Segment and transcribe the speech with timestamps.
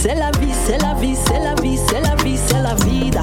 [0.00, 3.22] c'est la vie, c'est la vie, c'est la vie, c'est la vie, c'est la vida.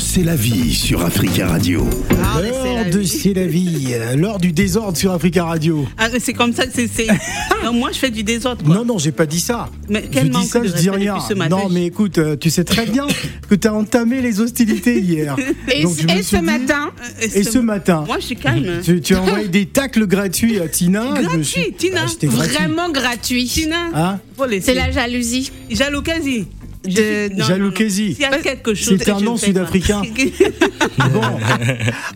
[0.00, 1.86] C'est la vie sur Africa Radio.
[2.10, 3.06] Ah, L'heure de vie.
[3.08, 5.86] C'est la vie, euh, l'heure du désordre sur Africa Radio.
[5.98, 7.06] Ah, c'est comme ça que c'est.
[7.72, 8.64] moi, je fais du désordre.
[8.64, 8.74] Quoi.
[8.74, 9.68] Non, non, j'ai pas dit ça.
[9.88, 11.14] Mais je quel dis manque ça, je dis rien.
[11.14, 11.56] depuis ce matin.
[11.56, 13.06] Non, mais écoute, euh, tu sais très bien
[13.48, 15.36] que tu as entamé les hostilités hier.
[15.72, 16.90] Et, Donc, je ce dit- matin,
[17.20, 18.80] Et ce matin, Moi, je suis calme.
[18.84, 21.04] tu, tu as envoyé des tacles gratuits à Tina.
[21.16, 22.00] je Gratuit, suis- Tina.
[22.06, 22.28] Ah, gratuit.
[22.56, 23.44] vraiment gratuit.
[23.46, 24.18] Tina, Hein.
[24.62, 25.52] C'est la jalousie.
[25.70, 26.46] Jalousie.
[28.74, 28.96] Chose.
[28.98, 30.02] C'est un nom sud-africain.
[31.12, 31.20] Bon,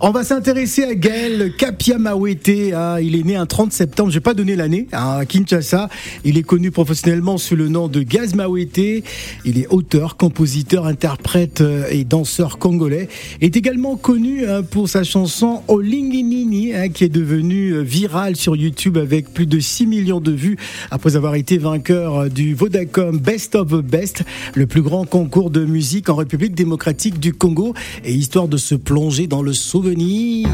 [0.00, 2.72] on va s'intéresser à Gaël Kapiamawete.
[2.74, 2.98] hein.
[3.00, 5.88] Il est né un 30 septembre, je vais pas donner l'année, hein, à Kinshasa.
[6.24, 9.02] Il est connu professionnellement sous le nom de Gaz Mawete.
[9.44, 13.08] Il est auteur, compositeur, interprète euh, et danseur congolais.
[13.40, 18.36] Il est également connu hein, pour sa chanson Olinginini, hein, qui est devenue euh, virale
[18.36, 20.56] sur YouTube avec plus de 6 millions de vues
[20.90, 25.50] après avoir été vainqueur euh, du Vodacom Best of the Best, le plus grand concours
[25.50, 30.48] de musique en République démocratique du Congo, et histoire de se plonger dans le souvenir.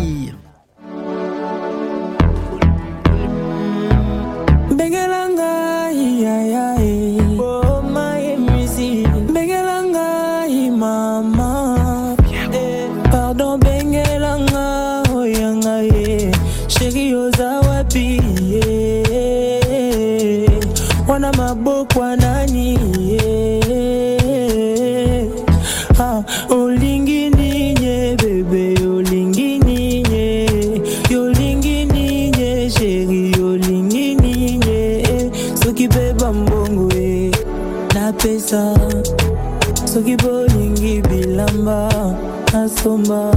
[42.80, 43.30] Nasomba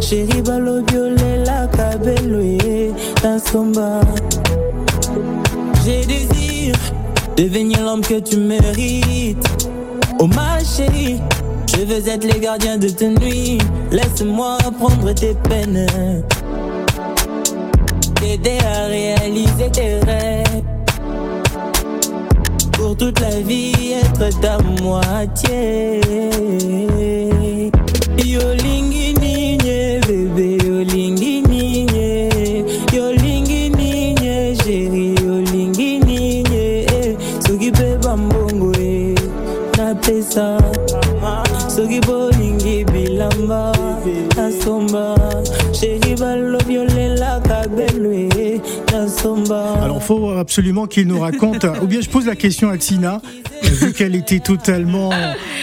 [0.00, 4.00] sheri balobi olelaka belo ye nasomba
[5.84, 6.74] j'ai désir
[7.36, 9.66] devenir l'homme que tu mérites.
[10.18, 11.20] Oh ma chérie
[11.74, 13.58] je veux être les gardiens de tes nuits.
[13.90, 15.86] Laisse-moi prendre tes peines.
[18.20, 20.62] T'aider à réaliser tes rêves.
[22.72, 26.00] Pour toute la vie être ta moitié.
[40.02, 40.58] Napesa,
[41.68, 43.72] soki bolingi bilamba,
[44.36, 45.14] nasomba,
[45.72, 48.12] chérie balobi olelaka belo
[48.92, 49.74] nasomba.
[49.82, 53.20] Alors, faut absolument qu'il nous raconte, ou bien je pose la question à Tina,
[53.64, 55.10] euh, vu qu'elle était totalement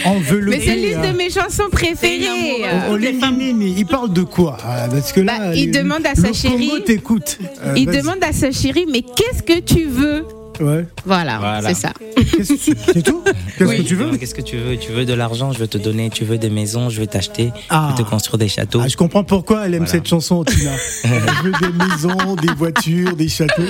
[0.04, 0.58] enveloppée.
[0.58, 1.12] Mais c'est l'une hein.
[1.12, 2.64] de mes chansons préférées.
[2.88, 6.14] Oh, Olinginini, il parle de quoi Ah, Parce que là, Bah, il les- demande à
[6.14, 7.38] sa chérie- Congo t'écoute.
[7.64, 10.24] Euh, Il demande à sa chérie, mais qu'est-ce que tu veux?
[10.60, 10.84] Ouais.
[11.06, 11.68] Voilà, Voilà.
[11.68, 11.92] c'est ça.
[12.16, 13.22] Qu'est-ce que- C'est tout?
[13.58, 14.16] Qu'est-ce que tu veux?
[14.16, 14.76] Qu'est-ce que tu veux?
[14.76, 16.10] Tu veux de l'argent, je veux te donner.
[16.10, 17.50] Tu veux des maisons, je vais t'acheter.
[17.70, 17.88] Ah.
[17.92, 18.80] Je vais te construire des châteaux.
[18.82, 19.92] Ah, je comprends pourquoi elle aime Voilà.
[19.92, 20.70] cette chanson, Tina.
[21.04, 21.10] Elle
[21.44, 23.62] veut des maisons, des voitures, des châteaux.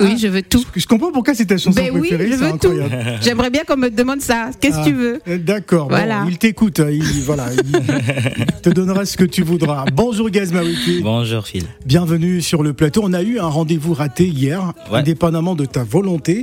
[0.00, 0.64] Oui, je veux tout.
[0.74, 2.68] Je comprends pourquoi c'est ta chanson Ben oui, préférée, je c'est veux tout.
[2.68, 3.18] incroyable.
[3.20, 4.50] J'aimerais bien qu'on me demande ça.
[4.60, 5.20] Qu'est-ce que tu veux?
[5.26, 6.24] Ah, euh, D'accord, bon, Voilà.
[6.28, 7.62] il t'écoute, hein, il, voilà, il
[8.62, 9.84] te donnera ce que tu voudras.
[9.92, 11.64] Bonjour Gazmawiki, Bonjour Phil.
[11.84, 13.02] bienvenue sur le plateau.
[13.04, 15.00] On a eu un rendez-vous raté hier, Ouais.
[15.00, 16.37] indépendamment de ta volonté,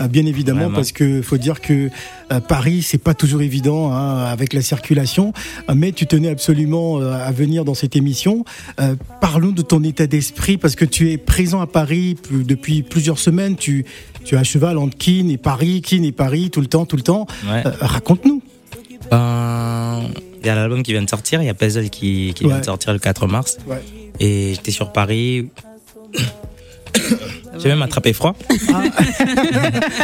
[0.00, 0.76] euh, bien évidemment, Vraiment.
[0.76, 1.88] parce que faut dire que
[2.32, 5.32] euh, Paris, c'est pas toujours évident hein, avec la circulation,
[5.68, 8.44] euh, mais tu tenais absolument euh, à venir dans cette émission.
[8.80, 13.18] Euh, parlons de ton état d'esprit, parce que tu es présent à Paris depuis plusieurs
[13.18, 13.56] semaines.
[13.56, 13.84] Tu,
[14.24, 16.96] tu es à cheval entre Keene et Paris, Keene et Paris, tout le temps, tout
[16.96, 17.26] le temps.
[17.46, 17.62] Ouais.
[17.66, 18.42] Euh, Raconte-nous.
[19.10, 20.02] Ben,
[20.40, 22.60] il y a l'album qui vient de sortir, il y a Puzzle qui, qui vient
[22.60, 23.58] de sortir le 4 mars.
[23.66, 23.82] Ouais.
[24.20, 25.48] Et j'étais sur Paris.
[27.62, 28.34] J'ai même attrapé froid.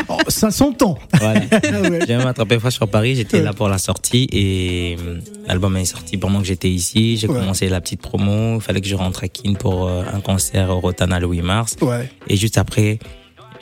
[0.08, 0.98] Oh, ça s'entend.
[1.18, 1.40] Voilà.
[1.86, 2.00] Ouais.
[2.06, 3.16] J'ai même attrapé froid sur Paris.
[3.16, 7.16] J'étais là pour la sortie et euh, l'album est sorti pendant que j'étais ici.
[7.16, 7.38] J'ai Ouais.
[7.40, 8.56] commencé la petite promo.
[8.56, 11.42] Il fallait que je rentre à Keene pour euh, un concert au Rotana le 8
[11.42, 11.76] mars.
[12.28, 12.98] Et juste après,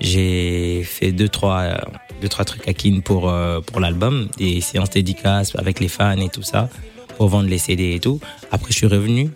[0.00, 1.76] j'ai fait deux trois euh,
[2.20, 3.32] deux trois trucs à Keene pour
[3.66, 6.68] pour l'album, des séances dédicaces avec les fans et tout ça,
[7.16, 8.20] pour vendre les CD et tout.
[8.52, 9.30] Après, je suis revenu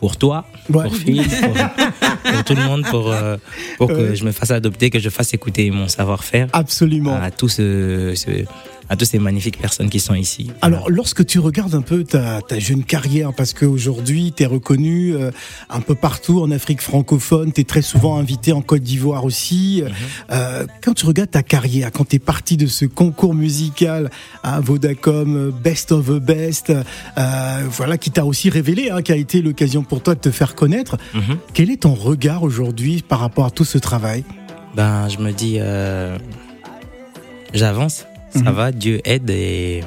[0.00, 0.84] pour toi, Ouais.
[0.84, 1.52] pour Phil, pour,
[2.32, 3.36] pour tout le monde, pour euh,
[3.78, 4.16] pour que Ouais.
[4.16, 7.14] je me fasse adopter, que je fasse écouter mon savoir-faire Absolument.
[7.20, 8.44] à tous ce, ce-
[8.90, 10.50] à tous ces magnifiques personnes qui sont ici.
[10.60, 15.14] Alors, lorsque tu regardes un peu ta, ta jeune carrière, parce qu'aujourd'hui, tu es reconnu
[15.14, 15.30] euh,
[15.70, 19.84] un peu partout en Afrique francophone, tu es très souvent invité en Côte d'Ivoire aussi.
[20.32, 24.10] Euh, quand tu regardes ta carrière, quand tu es parti de ce concours musical
[24.42, 26.82] à Vodacom, euh, Best of the Best, euh,
[27.70, 30.56] voilà, qui t'a aussi révélé, hein, qui a été l'occasion pour toi de te faire
[30.56, 31.38] connaître, Mhm.
[31.54, 34.24] quel est ton regard aujourd'hui par rapport à tout ce travail?
[34.74, 36.18] Ben, je me dis, euh,
[37.54, 38.50] j'avance, ça Mhm.
[38.52, 39.82] va, Dieu aide et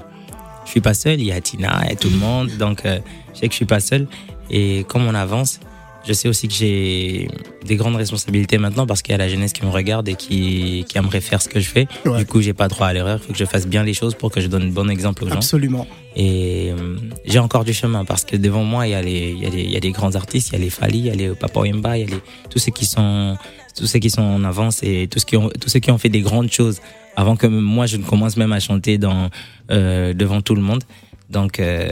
[0.65, 2.99] je suis pas seul, il y a Tina et tout le monde, donc euh,
[3.33, 4.07] je sais que je suis pas seul.
[4.49, 5.59] Et comme on avance,
[6.05, 7.29] je sais aussi que j'ai
[7.65, 10.85] des grandes responsabilités maintenant parce qu'il y a la jeunesse qui me regarde et qui,
[10.89, 11.87] qui aimerait faire ce que je fais.
[12.05, 12.17] Ouais.
[12.19, 14.13] Du coup, j'ai pas droit à l'erreur, il faut que je fasse bien les choses
[14.13, 15.35] pour que je donne le bon exemple aux gens.
[15.35, 15.87] Absolument.
[16.17, 19.39] Et euh, j'ai encore du chemin parce que devant moi, il y a les, il
[19.39, 21.05] y a les, il y a des grands artistes, il y a les Fali, il
[21.05, 23.37] y a les Papa Wemba, il y a les, tous ceux qui sont,
[23.75, 26.09] tous ceux qui sont en avance et tous, qui ont, tous ceux qui ont fait
[26.09, 26.81] des grandes choses
[27.15, 29.29] avant que moi je ne commence même à chanter dans,
[29.71, 30.83] euh, devant tout le monde.
[31.33, 31.89] Donc euh,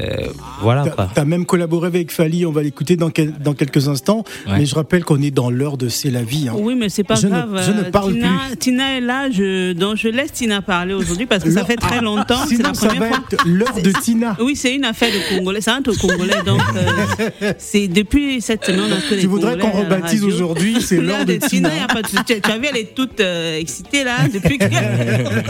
[0.61, 1.09] voilà T'as- quoi.
[1.13, 4.23] T'as même collaboré avec Fali, on va l'écouter dans, quel- dans quelques instants.
[4.47, 4.59] Ouais.
[4.59, 6.47] Mais je rappelle qu'on est dans l'heure de C'est la vie.
[6.47, 6.53] hein.
[6.57, 7.61] Oui, mais c'est pas Je ne- grave.
[7.65, 8.57] je ne euh, parle Tina, plus.
[8.57, 12.01] Tina est là, je, donc je laisse Tina parler aujourd'hui parce que ça fait très
[12.01, 12.43] longtemps.
[12.47, 13.23] C'est Sinon, la ça première va fois.
[13.31, 14.38] être l'heure de Tina.
[14.39, 15.61] Oui, c'est une affaire de Congolais.
[15.61, 16.41] C'est entre Congolais.
[16.45, 20.81] Donc, euh, c'est depuis cette semaine que les Tu voudrais qu'on Congolais la rebaptise aujourd'hui,
[20.81, 21.69] c'est l'heure de Tina.
[21.75, 22.23] y a pas de souci.
[22.27, 24.65] Tu tu as vu, elle est toute euh, excitée là depuis que.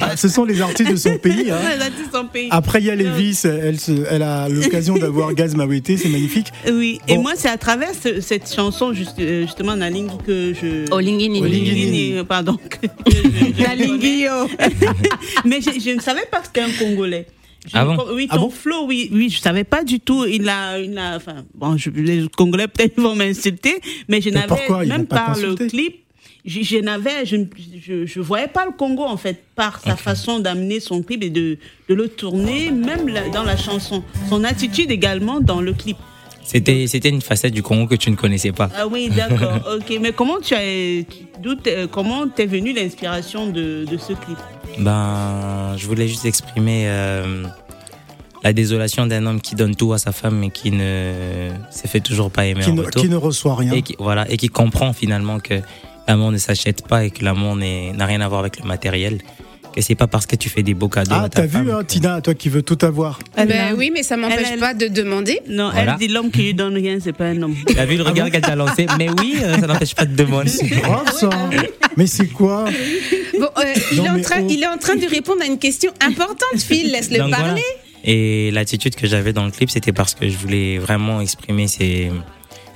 [0.00, 1.50] Ah, ce sont les artistes de son pays.
[1.50, 1.56] hein.
[1.74, 2.48] Elle a dit son pays.
[2.50, 6.48] Après, il y a Elle, se- elle a l'occasion d'avoir Gaz Mawete, c'est magnifique.
[6.70, 10.90] Oui, et moi, c'est à travers ce- cette chanson, juste, euh, justement, Nalingi, que je.
[10.92, 11.40] Olingini.
[11.40, 11.70] Olingini.
[11.70, 12.56] Olingini, pardon.
[12.70, 13.12] que je-
[13.56, 14.48] je- La Lingio.
[15.44, 17.26] Mais je, je ne savais pas que c'était un Congolais.
[17.74, 20.24] Ah bon Oui, Ah ton bon flow, oui, oui, je savais pas du tout.
[20.24, 23.74] Il a, il a, enfin, bon, je, les Congolais peut-être vont m'insulter,
[24.08, 25.96] mais je n'avais pourquoi Ils vont même pas par le clip,
[26.48, 27.36] je, je n'avais, je,
[27.80, 31.30] je, je voyais pas le Congo en fait par sa façon d'amener son clip et
[31.30, 31.58] de,
[31.88, 35.96] de le tourner, même la- dans la chanson, son attitude également dans le clip.
[36.44, 38.70] C'était, c'était une facette du Congo que tu ne connaissais pas.
[38.74, 39.98] Ah oui, d'accord, ok.
[40.00, 41.02] Mais comment tu as,
[41.42, 44.38] d'où t'es- comment t'es venue l'inspiration de, de ce clip?
[44.78, 47.44] Ben, je voulais juste exprimer euh,
[48.42, 52.00] la désolation d'un homme qui donne tout à sa femme mais qui ne se fait
[52.00, 53.02] toujours pas aimer Qui en ne, retour.
[53.02, 53.72] qui ne reçoit rien.
[53.72, 55.54] et qui, voilà, et qui comprend finalement que
[56.08, 59.18] l'amour ne s'achète pas et que l'amour n'a rien à voir avec le matériel.
[59.74, 61.10] Que c'est pas parce que tu fais des beaux cadeaux.
[61.14, 63.18] Ah, à ta t'as vu, hein, Tina, toi qui veux tout avoir.
[63.36, 65.40] Elle Ben a- oui, mais ça m'empêche Elle, pas de demander.
[65.46, 65.92] Non, Voilà.
[65.92, 67.54] elle dit l'homme qui lui donne rien, c'est pas un homme.
[67.76, 70.50] T'as vu le regard qu'elle t'a lancé Mais oui, euh, ça n'empêche pas de demander.
[70.62, 71.28] Grave ça.
[71.98, 72.64] Mais c'est quoi
[73.38, 74.46] Bon, euh, il, Non, est en mais train, oh.
[74.48, 76.90] il est en train de répondre à une question importante, Phil.
[76.90, 77.34] Laisse-le parler.
[77.36, 77.54] voilà.
[78.04, 82.10] Et l'attitude que j'avais dans le clip, c'était parce que je voulais vraiment exprimer ces-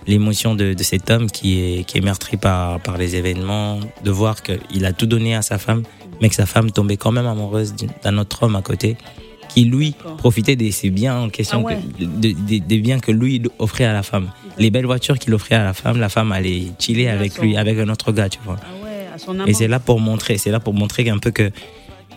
[0.07, 4.11] l'émotion de, de cet homme qui est, qui est meurtri par, par les événements, de
[4.11, 5.83] voir qu'il a tout donné à sa femme,
[6.21, 8.97] mais que sa femme tombait quand même amoureuse d'un autre homme à côté,
[9.49, 11.79] qui lui profitait des ses biens en question, Ah ouais.
[11.99, 14.31] que- de- de- des biens que lui offrait à la femme.
[14.59, 17.79] Les belles voitures qu'il offrait à la femme, la femme allait chiller avec lui, avec
[17.79, 18.57] un autre gars, tu vois.
[18.63, 19.47] Ah ouais, à son amant.
[19.47, 21.51] Et c'est là pour montrer, c'est là pour montrer un peu que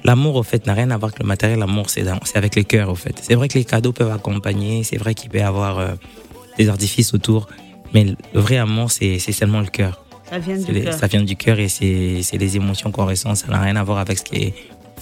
[0.04, 1.60] l'amour, au fait, n'a rien à voir avec le matériel.
[1.60, 2.06] L'amour, c'est
[2.36, 3.16] avec les cœurs, au fait.
[3.22, 5.90] C'est vrai que les cadeaux peuvent accompagner, c'est vrai qu'il peut y avoir euh,
[6.58, 7.48] des artifices autour,
[7.94, 8.04] mais
[8.34, 10.04] le vrai amour, c'est c'est seulement le cœur.
[10.30, 10.94] Ça vient du cœur.
[10.94, 13.36] Ça vient du cœur et c'est c'est les émotions qu'on ressent.
[13.36, 14.54] Ça n'a rien à voir avec ce qui est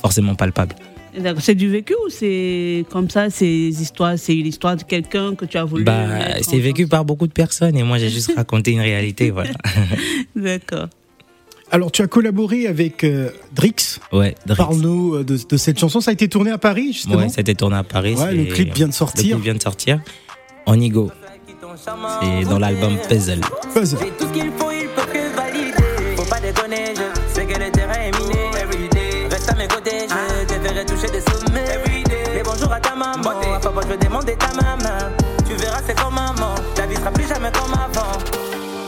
[0.02, 0.76] forcément palpable.
[1.18, 1.44] D'accord.
[1.44, 3.46] C'est du vécu ou c'est comme ça, ces
[3.82, 7.32] histoires, c'est l'histoire de quelqu'un que tu as voulu Bah, c'est vécu par beaucoup de
[7.34, 9.52] personnes et moi, j'ai juste raconté une réalité, voilà.
[10.36, 10.88] D'accord.
[11.72, 14.00] Alors, tu as collaboré avec euh, Drix.
[14.12, 14.58] Ouais, Drix.
[14.58, 16.02] Parle-nous euh, de, de cette chanson.
[16.02, 17.16] Ça a été tourné à Paris, justement.
[17.18, 18.16] Ouais, c'était tourné à Paris.
[18.16, 19.36] Ouais, le clip vient de Le sortir.
[19.36, 20.00] clip vient de sortir.
[20.68, 21.12] On y go.
[21.76, 23.42] C'est dans l'album Puzzle.
[23.76, 26.16] J'ai tout ce qu'il faut, il peut que valider.
[26.16, 28.52] Faut pas déconner, je sais que le terrain est miné.
[28.62, 29.28] Everyday.
[29.32, 31.66] Reste à mes côtés, je te ferai toucher des sommets.
[31.74, 32.36] Everyday.
[32.36, 33.32] Les bonjours à ta maman.
[33.56, 35.00] À papa, je vais demander ta maman.
[35.48, 36.54] Tu verras, c'est comme maman.
[36.76, 38.20] Ta vie sera plus jamais comme avant.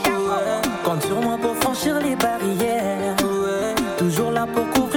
[0.06, 0.62] Ouais.
[0.84, 3.16] Compte sur moi pour franchir les barrières.
[3.20, 3.74] Ouais.
[3.98, 4.95] Toujours là pour couvrir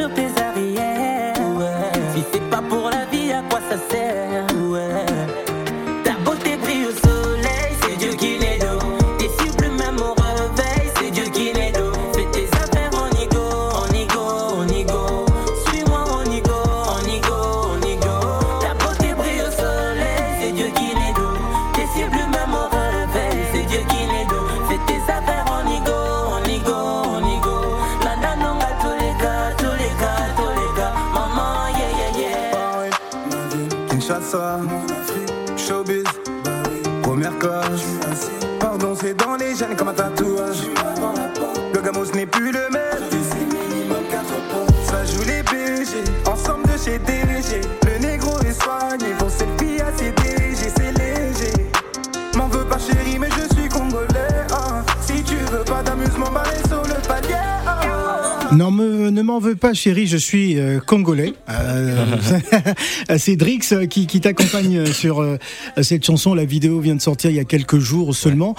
[59.19, 61.33] ne m'en veux pas, chérie, je suis euh, congolais.
[61.49, 62.05] Euh,
[63.17, 65.37] c'est Drix euh, qui, qui t'accompagne sur euh,
[65.81, 66.33] cette chanson.
[66.33, 68.55] La vidéo vient de sortir il y a quelques jours seulement.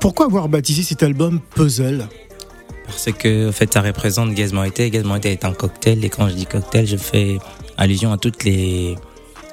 [0.00, 2.06] Pourquoi avoir baptisé cet album Puzzle?
[2.86, 4.90] Parce que, en fait, ça représente Gaz Moïté.
[4.90, 6.04] Gaz Moïté est un cocktail.
[6.04, 7.38] Et quand je dis cocktail, je fais
[7.76, 8.94] allusion à toutes les,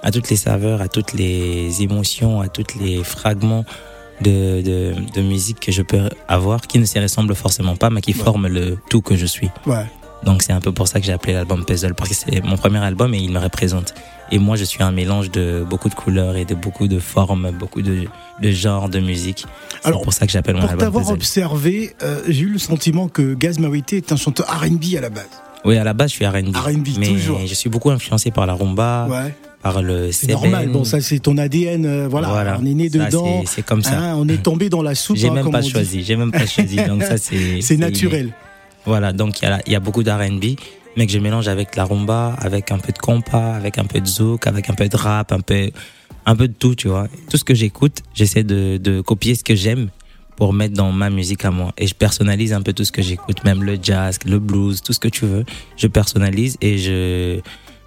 [0.03, 3.65] à toutes les saveurs, à toutes les émotions, à tous les fragments
[4.21, 8.01] de, de, de musique que je peux avoir qui ne se ressemblent forcément pas, mais
[8.01, 9.49] qui forment le tout que je suis.
[9.65, 9.85] Ouais.
[10.23, 12.55] Donc c'est un peu pour ça que j'ai appelé l'album Puzzle, parce que c'est mon
[12.57, 13.93] premier album et il me représente.
[14.31, 17.51] Et moi, je suis un mélange de beaucoup de couleurs et de beaucoup de formes,
[17.51, 18.05] beaucoup de,
[18.41, 19.45] de genres de musique.
[19.81, 21.15] C'est Alors, pour ça que j'appelle mon Pour album t'avoir Puzzle.
[21.15, 25.09] observé, euh, j'ai eu le sentiment que Gaz Mawete est un chanteur R&B à la
[25.09, 25.27] base.
[25.65, 26.55] Oui, à la base, je suis R&B.
[26.55, 27.39] R&B, mais toujours.
[27.45, 29.35] je suis beaucoup influencé par la rumba, Ouais.
[29.61, 30.69] par le C'est normal.
[30.69, 31.85] Bon, ça, c'est ton ADN.
[31.85, 32.29] euh, voilà.
[32.29, 32.57] Voilà.
[32.61, 33.43] On est né Ça, dedans.
[33.45, 33.99] c'est- comme ça.
[33.99, 35.17] Hein, on est tombé dans la soupe.
[35.17, 36.77] J'ai hein, même comme pas choisi, j'ai même pas choisi.
[36.77, 38.31] Donc ça, c'est C'est naturel.
[38.85, 40.55] Voilà, donc il y, a y beaucoup d'R&B,
[40.97, 43.99] mais que je mélange avec la rumba, avec un peu de compas, avec un peu
[44.01, 45.69] de zouk, avec un peu de rap, un peu,
[46.25, 47.07] un peu de tout, tu vois.
[47.29, 49.89] Tout ce que j'écoute, j'essaie de, de copier ce que j'aime
[50.35, 51.71] pour mettre dans ma musique à moi.
[51.77, 54.93] Et je personnalise un peu tout ce que j'écoute, même le jazz, le blues, tout
[54.93, 55.45] ce que tu veux.
[55.77, 57.39] Je personnalise et je,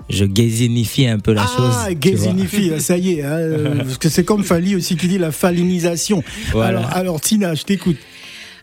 [0.08, 1.74] je un peu la chose.
[1.74, 1.94] Ah, vois.
[1.94, 3.22] gazénifie, là, ça y est.
[3.22, 6.22] hein, parce que c'est comme Fali aussi qui dit la falinisation.
[6.52, 6.78] Voilà.
[6.78, 7.96] Alors, alors, Tina, je t'écoute.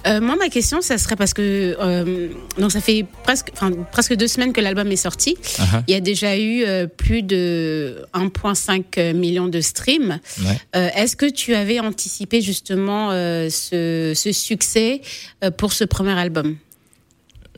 [0.08, 4.16] Euh, moi, ma question, ça serait parce que euh, donc ça fait presque, enfin, presque
[4.16, 5.38] deux semaines que l'album est sorti.
[5.42, 5.84] Uh-huh.
[5.88, 10.20] Il y a déjà eu euh, plus de 1,5 million de streams.
[10.40, 10.58] Ouais.
[10.76, 15.02] Euh, Est-ce que tu avais anticipé justement euh, ce, ce succès
[15.44, 16.58] euh, pour ce premier album?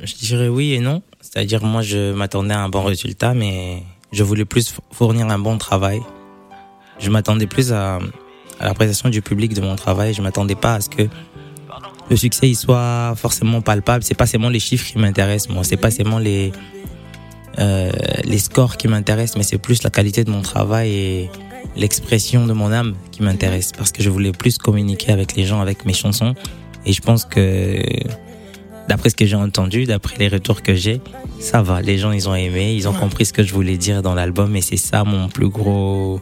[0.01, 1.01] Je dirais oui et non.
[1.21, 5.57] C'est-à-dire, moi, je m'attendais à un bon résultat, mais je voulais plus fournir un bon
[5.57, 6.01] travail.
[6.99, 7.99] Je m'attendais plus à,
[8.59, 10.13] à l'appréciation du public de mon travail.
[10.13, 11.03] Je m'attendais pas à ce que
[12.09, 14.03] le succès il soit forcément palpable.
[14.03, 15.63] C'est pas seulement les chiffres qui m'intéressent, moi.
[15.63, 16.51] C'est pas seulement les
[17.59, 17.91] euh,
[18.23, 21.29] les scores qui m'intéressent, mais c'est plus la qualité de mon travail et
[21.75, 23.71] l'expression de mon âme qui m'intéresse.
[23.77, 26.33] Parce que je voulais plus communiquer avec les gens avec mes chansons.
[26.85, 27.81] Et je pense que
[28.89, 30.99] d'après ce que j'ai entendu, d'après les retours que j'ai,
[31.39, 31.81] ça va.
[31.81, 34.55] Les gens, ils ont aimé, ils ont compris ce que je voulais dire dans l'album
[34.55, 36.21] et c'est ça mon plus gros.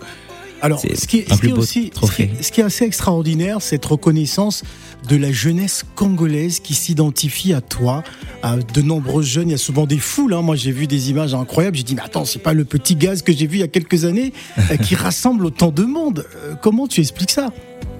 [0.62, 2.32] Alors, ce qui est, ce qui aussi, ce qui, trophée.
[2.40, 4.64] est, ce qui est assez extraordinaire, cette reconnaissance
[5.10, 8.04] de la jeunesse congolaise qui s'identifie à toi.
[8.44, 10.34] À de nombreux jeunes, il y a souvent des foules.
[10.34, 10.42] hein.
[10.42, 11.76] Moi, j'ai vu des images incroyables.
[11.78, 13.68] J'ai dit, mais attends, c'est pas le petit gaz que j'ai vu il y a
[13.68, 14.34] quelques années
[14.72, 16.26] euh, qui rassemble autant de monde.
[16.44, 17.52] Euh, comment tu expliques ça?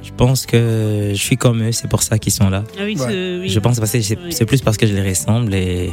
[0.04, 2.64] Je pense que je suis comme eux, c'est pour ça qu'ils sont là.
[2.78, 3.40] Ah oui, Ouais.
[3.42, 3.50] oui.
[3.50, 4.32] Je pense parce que c'est Oui.
[4.34, 5.92] c'est plus parce que je les ressemble et,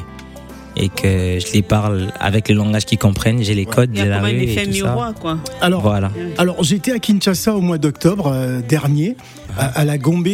[0.77, 3.43] et que je les parle avec le langage qu'ils comprennent.
[3.43, 4.85] J'ai les codes de a la rue effet et tout ça.
[4.89, 5.39] miroir, quoi.
[5.61, 6.11] Alors, Voilà.
[6.39, 9.17] Alors j'étais à Kinshasa au mois d'octobre euh, dernier,
[9.59, 10.29] à, à la Gombe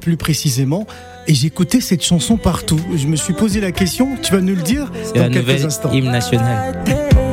[0.00, 0.86] plus précisément,
[1.26, 2.80] et j'écoutais cette chanson partout.
[2.96, 5.92] Je me suis posé la question, tu vas nous le dire C'est dans quelques instants.
[5.92, 6.74] hymne nationale.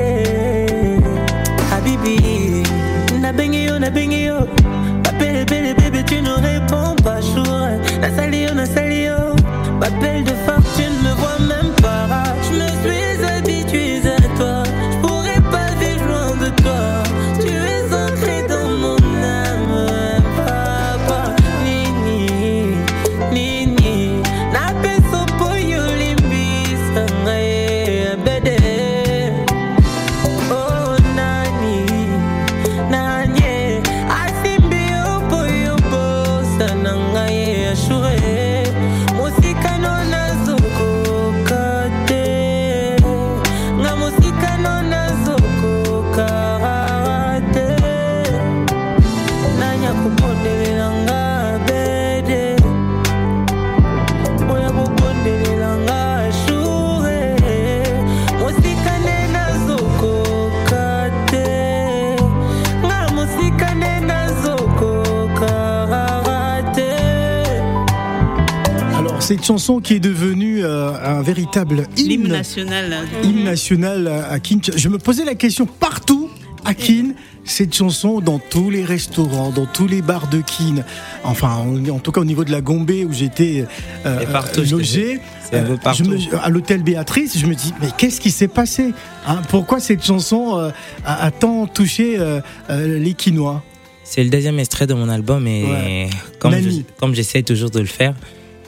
[69.48, 72.98] chanson qui est devenue euh, un véritable hymne, national.
[73.24, 74.78] hymne national à à Kinshasa.
[74.78, 76.30] Je me posais la question partout
[76.66, 77.14] à Kin.
[77.46, 80.84] Cette chanson dans tous les restaurants, dans tous les bars de Kin,
[81.24, 83.64] enfin en, en tout cas au niveau de la Gombe où j'étais
[84.06, 85.22] euh, partout, logé,
[85.54, 88.94] Euh, je me- à l'hôtel Béatrice, je me dis mais qu'est-ce qui s'est passé
[89.26, 89.42] hein?
[89.48, 90.72] Pourquoi cette chanson euh,
[91.06, 93.64] a, a tant touché euh, euh, les Quinois
[94.04, 96.10] C'est le deuxième extrait de mon album et Ouais.
[96.40, 96.84] comme, Nani.
[96.86, 98.14] je- comme j'essaie toujours de le faire,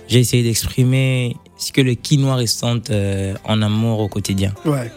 [0.09, 4.53] j'ai essayé d'exprimer ce que le quinoa ressente euh, en amour au quotidien.
[4.65, 4.91] Ouais.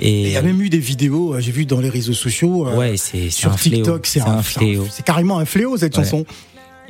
[0.00, 2.66] Et il y a même eu des vidéos, euh, j'ai vu dans les réseaux sociaux.
[2.66, 3.76] euh, ouais, c'est Sur un fléau.
[3.76, 4.86] TikTok, c'est un, fléau.
[4.90, 6.02] C'est carrément un fléau cette Ouais.
[6.04, 6.24] chanson.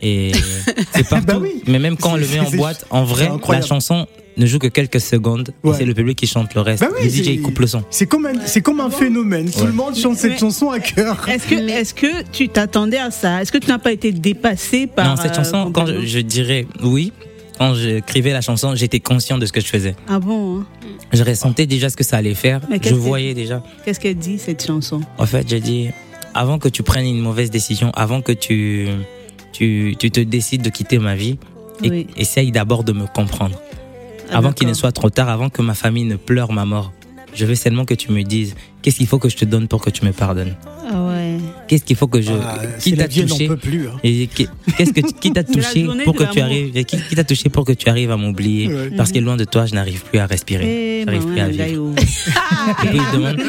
[0.01, 0.33] Et
[0.95, 1.27] c'est partout.
[1.27, 1.63] Bah oui.
[1.67, 4.07] Mais même quand on le met en boîte, en vrai, la chanson
[4.39, 5.53] ne joue que quelques secondes.
[5.63, 5.73] Ouais.
[5.73, 6.83] Et c'est le public qui chante le reste.
[6.83, 7.85] Bah oui, le DJ coupe le son.
[7.91, 9.51] C'est comme un, c'est comme un phénomène.
[9.51, 11.29] Tout le monde chante cette Mais- chanson à cœur.
[11.29, 13.43] Est-ce que, est-ce que tu t'attendais à ça?
[13.43, 15.07] Est-ce que tu n'as pas été dépassé par.
[15.17, 17.13] non, cette euh, chanson, quand je dirais oui,
[17.63, 19.95] quand j'écrivais la chanson, j'étais conscient de ce que je faisais.
[20.09, 20.67] Ah bon hein?
[21.13, 22.61] Je ressentais déjà ce que ça allait faire.
[22.69, 23.63] Mais Je voyais déjà.
[23.85, 25.01] Qu'est-ce qu'elle dit, cette chanson?
[25.17, 25.91] En fait, j'ai dit,
[26.35, 28.89] avant que tu prennes une mauvaise décision, avant que tu,
[29.53, 31.39] tu, tu te décides de quitter ma vie,
[31.85, 33.57] et- essaye d'abord de me comprendre.
[34.31, 36.93] Ah, avant qu'il ne soit trop tard, avant que ma famille ne pleure ma mort.
[37.33, 39.81] Je veux seulement que tu me dises, qu'est-ce qu'il faut que je te donne pour
[39.83, 40.57] que tu me pardonnes?
[40.91, 41.39] Ah ouais.
[41.73, 42.33] Qu'est-ce qu'il faut que je...
[42.33, 43.89] Ah, qui c'est la t'a touché peut plus.
[43.89, 43.93] hein.
[44.05, 47.49] et qui- qu'est-ce que qui t'a touché pour que tu arrives qui, qui t'a touché
[47.49, 48.91] pour que tu arrives à m'oublier Ouais.
[48.95, 51.95] parce que loin de toi je n'arrive plus à respirer Eh, j'arrive plus à vivre
[52.85, 53.41] et puis il demande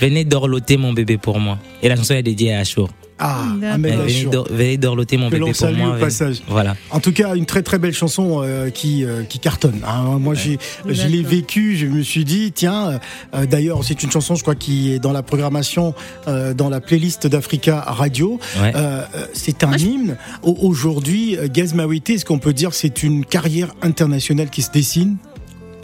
[0.00, 3.78] venez dorloter mon bébé pour moi et la chanson est dédiée à Achour Ah, ah,
[3.78, 4.30] mais bien venez, sûr.
[4.30, 6.42] dor- venez dorloter mon Que bébé pour salue moi au passage.
[6.48, 9.80] voilà En tout cas, une très très belle chanson euh, qui, euh, qui cartonne.
[9.86, 10.18] hein.
[10.20, 11.30] Moi, j'ai, je l'ai D'accord.
[11.30, 13.00] vécu, je me suis dit, tiens,
[13.34, 15.94] euh, d'ailleurs, c'est une chanson, je crois, qui est dans la programmation,
[16.28, 18.38] euh, dans la playlist d'Africa Radio.
[18.60, 20.16] ouais Euh, euh, c'est un hymne.
[20.42, 24.60] Au- Aujourd'hui, euh, Gaz Mawete, est-ce qu'on peut dire que c'est une carrière internationale qui
[24.62, 25.16] se dessine?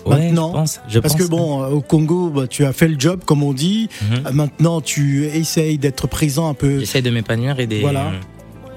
[0.07, 2.73] Ouais maintenant, je pense je Parce pense que bon, euh, au Congo, bah, tu as
[2.73, 3.89] fait le job, comme on dit.
[4.03, 4.27] Mhm.
[4.27, 6.79] Euh, Maintenant, tu essayes d'être présent un peu.
[6.81, 8.13] j'essaie de m'épanouir et de, Voilà.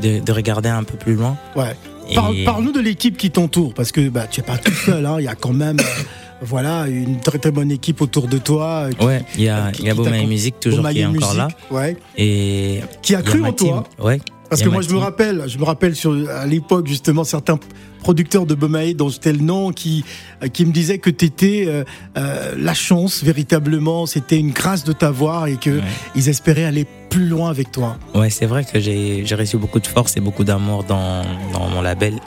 [0.01, 1.75] de, de regarder un peu plus loin Ouais.
[2.09, 5.05] Et- Parle- Parle-nous de l'équipe qui t'entoure, parce que bah, tu n'es pas tout seul.
[5.05, 5.15] hein.
[5.19, 5.83] Il y a quand même, euh,
[6.41, 8.87] voilà, une très très bonne équipe autour de toi.
[8.87, 11.33] euh, qui- ouais il y a qui- y a qui Musique toujours qui est encore
[11.33, 11.97] là Ouais.
[12.17, 13.83] et Qui a cru en toi.
[13.99, 17.59] ouais Parce que moi, je me rappelle, je me rappelle sur, à l'époque, justement, certains
[18.01, 20.05] producteurs de Bomae, dont c'était le nom, qui,
[20.43, 21.67] euh, qui me disaient que tu étais
[22.15, 24.05] la chance, véritablement.
[24.05, 25.83] C'était une grâce de t'avoir et que Ouais.
[26.15, 27.97] ils espéraient aller plus loin avec toi.
[28.13, 31.23] Ouais, c'est vrai que j'ai reçu beaucoup de force et beaucoup d'amour dans,
[31.53, 32.19] dans mon label.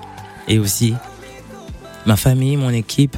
[0.49, 0.95] Et aussi,
[2.07, 3.17] ma famille, mon équipe,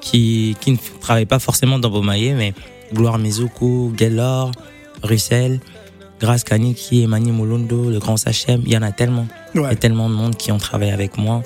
[0.00, 2.54] qui, qui ne travaille pas forcément dans Bomaye, mais
[2.94, 4.52] Gloire Mizuku, Gelor,
[5.02, 5.58] Russell,
[6.20, 9.26] Grace Kaniki, Emani Molundo, le grand Sachem, il y en a tellement.
[9.54, 9.70] Il y Ouais.
[9.70, 11.42] a tellement de monde qui ont travaillé avec moi.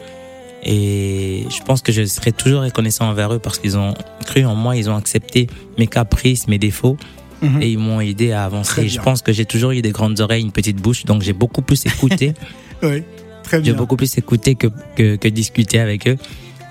[0.62, 3.94] Et je pense que je serai toujours reconnaissant envers eux parce qu'ils ont
[4.26, 5.48] cru en moi, ils ont accepté
[5.78, 6.96] mes caprices, mes défauts
[7.42, 7.62] Mhm.
[7.62, 8.86] et ils m'ont aidé à avancer.
[8.88, 11.62] Je pense que j'ai toujours eu des grandes oreilles, une petite bouche, donc j'ai beaucoup
[11.62, 12.34] plus écouté.
[12.82, 13.04] Ouais.
[13.42, 13.74] Très j'ai bien.
[13.74, 14.66] beaucoup plus écouté que,
[14.96, 16.16] que, que discuté avec eux.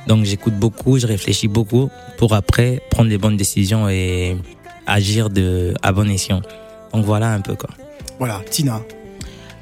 [0.07, 4.35] Donc j'écoute beaucoup, je réfléchis beaucoup pour après prendre les bonnes décisions et
[4.87, 6.41] agir de, à bon escient.
[6.93, 7.69] Donc voilà un peu quoi.
[8.19, 8.81] Voilà, Tina.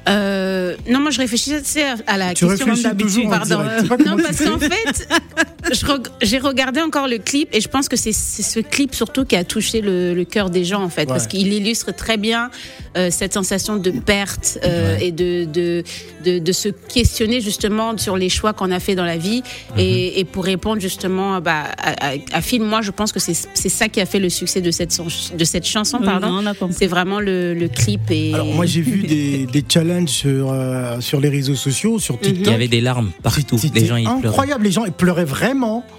[0.08, 3.28] Euh, non, moi je réfléchissais à- la Tu question d'habitude.
[3.30, 3.58] Pardon.
[3.88, 5.08] pas Non, parce qu'en fait,
[6.22, 9.44] j'ai regardé encore le clip et je pense que c'est ce clip surtout qui a
[9.44, 12.50] touché le, le cœur des gens en fait, parce qu'il illustre très bien
[12.96, 15.06] euh, cette sensation de perte euh, Ouais.
[15.06, 15.82] et de, de,
[16.24, 19.42] de, de se questionner justement sur les choix qu'on a fait dans la vie.
[19.72, 19.78] Mhm.
[19.78, 23.34] et, et pour répondre justement bah, à, à, à Phil, moi je pense que c'est
[23.54, 24.96] c'est ça qui a fait le succès de cette,
[25.36, 25.98] de cette chanson.
[25.98, 26.42] Pardon.
[26.70, 28.00] C'est vraiment le, le clip.
[28.10, 28.34] Et...
[28.34, 32.46] Alors moi j'ai vu des, des challenges sur, euh, sur les réseaux sociaux, sur TikTok.
[32.46, 33.58] Il y avait des larmes partout.
[33.74, 34.28] Les gens ils pleuraient.
[34.28, 35.57] incroyable, les gens ils pleuraient vraiment.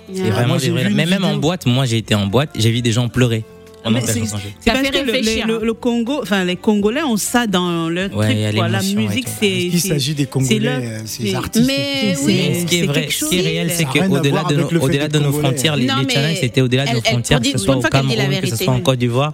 [0.10, 0.58] Vraiment.
[0.92, 3.44] Mais même en boîte, moi j'ai été en boîte, j'ai vu des gens pleurer.
[3.84, 4.20] C'est-
[4.66, 5.60] parce que le, le- hein.
[5.64, 8.56] le Congo, enfin les Congolais ont ça dans leur Ouais, truc.
[8.56, 8.68] quoi.
[8.68, 9.50] La musique, c'est.
[9.66, 11.66] Il s'agit des Congolais, leur- euh, ces c'est- artistes.
[11.68, 12.60] Mais c'est- oui.
[12.62, 15.76] Ce qui est vrai, ce qui est réel, c'est qu'au-delà de, nos, au-delà de frontières,
[15.76, 18.48] les, Non, les challenges c'était au-delà de nos frontières, que ce soit au Cameroun, que
[18.48, 19.34] ce soit en Côte d'Ivoire,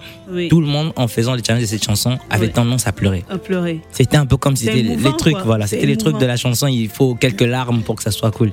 [0.50, 3.24] tout le monde en faisant les challenges de cette chanson avait tendance à pleurer.
[3.30, 3.82] à pleurer.
[3.92, 6.90] C'était un peu comme c'était les trucs, voilà, c'était les trucs de la chanson, il
[6.90, 8.52] faut quelques larmes pour que ça soit cool.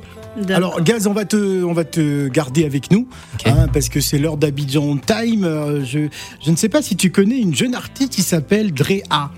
[0.48, 3.06] Alors Gaz, on va te, on va te garder avec nous,
[3.44, 5.44] hein, parce que c'est l'heure d'Abidjan Time.
[5.84, 6.08] Je,
[6.44, 9.30] je ne sais pas si tu connais une jeune artiste qui s'appelle Drea.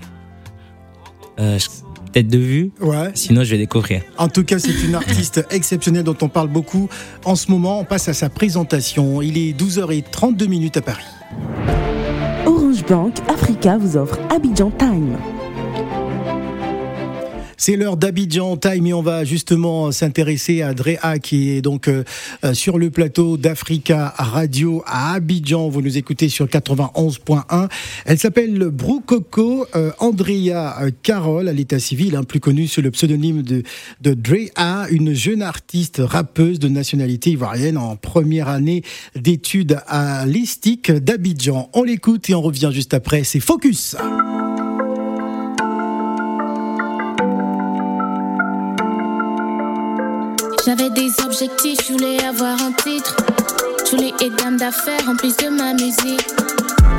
[1.39, 1.67] Euh, je-
[2.13, 3.11] Peut-être de vue, Ouais.
[3.13, 4.01] sinon je vais découvrir.
[4.17, 6.87] En tout cas, c'est une artiste exceptionnelle dont on parle beaucoup.
[7.25, 9.21] En ce moment, on passe à sa présentation.
[9.21, 11.03] Il est 12h32 minutes à Paris.
[12.45, 15.17] Orange Bank Africa vous offre Abidjan Time.
[17.57, 22.03] C'est l'heure d'Abidjan Time et on va justement s'intéresser à Drea qui est donc euh,
[22.43, 25.69] euh, sur le plateau d'Africa Radio à Abidjan.
[25.69, 27.69] Vous nous écoutez sur 91.1.
[28.05, 33.41] Elle s'appelle Broukoko euh, Andrea Carole à l'état civil, hein, plus connue sous le pseudonyme
[33.41, 33.63] de,
[34.01, 38.83] de Drea, une jeune artiste rappeuse de nationalité ivoirienne en première année
[39.15, 41.69] d'études à l'ISTIC d'Abidjan.
[41.73, 43.23] On l'écoute et on revient juste après.
[43.23, 43.95] C'est Focus.
[50.65, 53.15] J'avais des objectifs, je voulais avoir un titre.
[53.85, 56.27] Je voulais être dame d'affaires en plus de ma musique.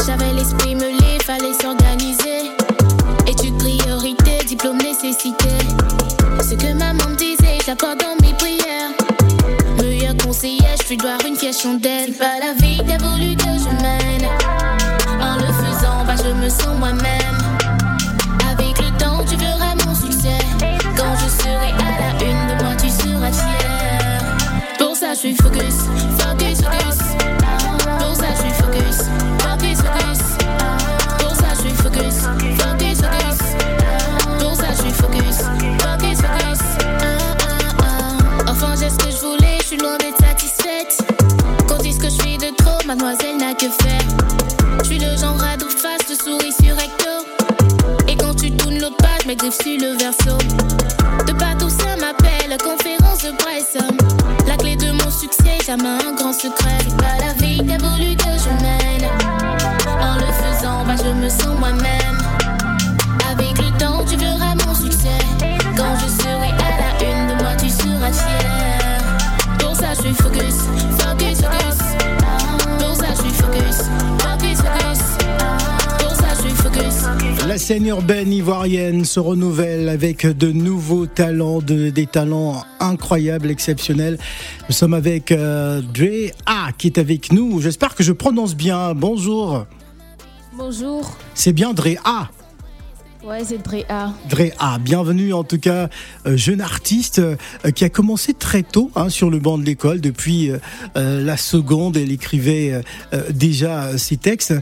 [0.06, 2.52] J'avais l'esprit mêlé, fallait s'organiser.
[3.26, 5.48] Études priorité, diplôme nécessité.
[6.42, 8.92] Ce que maman me disait, j'apporte dans mes prières.
[9.78, 12.12] Meilleur conseiller, je suis doire une fière chandelle.
[12.12, 14.28] Pas la vie que voulu que je mène.
[15.20, 17.35] En le faisant, bah je me sens moi-même.
[25.26, 25.74] Suis focus,
[26.18, 26.98] focus, focus.
[27.98, 28.98] Pour ça, je suis focus,
[29.40, 30.20] focus, focus.
[31.18, 32.14] Pour ça, je suis focus,
[32.58, 33.38] focus, focus.
[34.38, 35.38] Pour ça, je suis focus,
[35.82, 36.60] focus, focus.
[36.78, 38.50] Ah, ah, ah.
[38.50, 41.04] Enfin, j'ai ce que je voulais, je suis loin d'être satisfaite.
[41.66, 44.06] Qu'on dise que je suis de trop, mademoiselle n'a que faire.
[44.80, 48.06] Je suis le genre à double face, de souris sur recto.
[48.06, 50.85] Et quand tu tournes l'autre page, mes griffes sur le verso.
[55.78, 56.05] Succès,
[77.56, 84.18] La scène urbaine ivoirienne se renouvelle avec de nouveaux talents, de- des talents incroyables, exceptionnels.
[84.68, 87.58] Nous sommes avec euh, Dre A qui est avec nous.
[87.62, 88.92] J'espère que je prononce bien.
[88.92, 89.64] Bonjour.
[90.54, 92.28] Bonjour, C'est bien Dre A.
[93.26, 94.12] ouais c'est Drea.
[94.28, 95.88] Dre A, bienvenue en tout cas,
[96.26, 97.36] euh, jeune artiste euh,
[97.74, 100.00] qui a commencé très tôt hein, sur le banc de l'école.
[100.00, 100.58] Depuis euh,
[101.24, 102.80] la seconde, elle écrivait
[103.30, 104.54] déjà ses textes.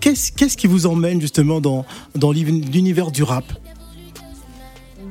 [0.00, 3.44] Qu'est-ce qui vous emmène justement dans, dans l'uni- l'univers du rap?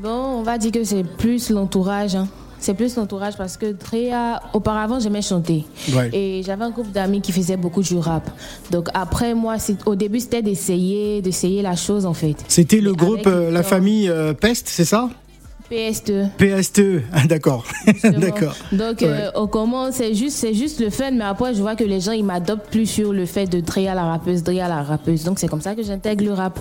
[0.01, 2.15] Bon, on va dire que c'est plus l'entourage.
[2.15, 2.27] hein.
[2.59, 5.65] C'est plus l'entourage parce que Drea, auparavant, j'aimais chanter.
[5.93, 6.09] Ouais.
[6.13, 8.29] Et j'avais un groupe d'amis qui faisaient beaucoup du rap.
[8.71, 12.35] Donc après, moi, au début, c'était d'essayer, d'essayer la chose en fait.
[12.47, 13.63] C'était le Et groupe euh, La.
[13.63, 15.09] Famille euh, Peste, c'est ça?
[15.69, 16.11] PST.
[16.37, 17.63] PSTE, Ah, d'accord.
[18.03, 18.55] d'accord.
[18.71, 19.07] Donc, Ouais.
[19.07, 22.01] euh, on commence, c'est juste, c'est juste le fun, mais après, je vois que les
[22.01, 25.23] gens, ils m'adoptent plus sur le fait de Drea la rappeuse, Drea la rappeuse.
[25.25, 26.59] Donc, c'est comme ça que j'intègre le rap.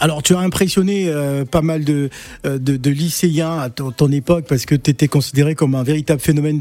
[0.00, 2.08] Alors, tu as impressionné euh, pas mal de,
[2.46, 6.20] euh, de, de lycéens à ton, époque parce que tu étais considéré comme un véritable
[6.20, 6.58] phénomène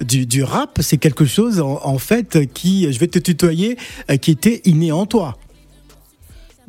[0.00, 0.78] du rap.
[0.82, 3.78] C'est quelque chose, en, en fait, qui, je vais te tutoyer,
[4.10, 5.38] euh, qui était inné en toi.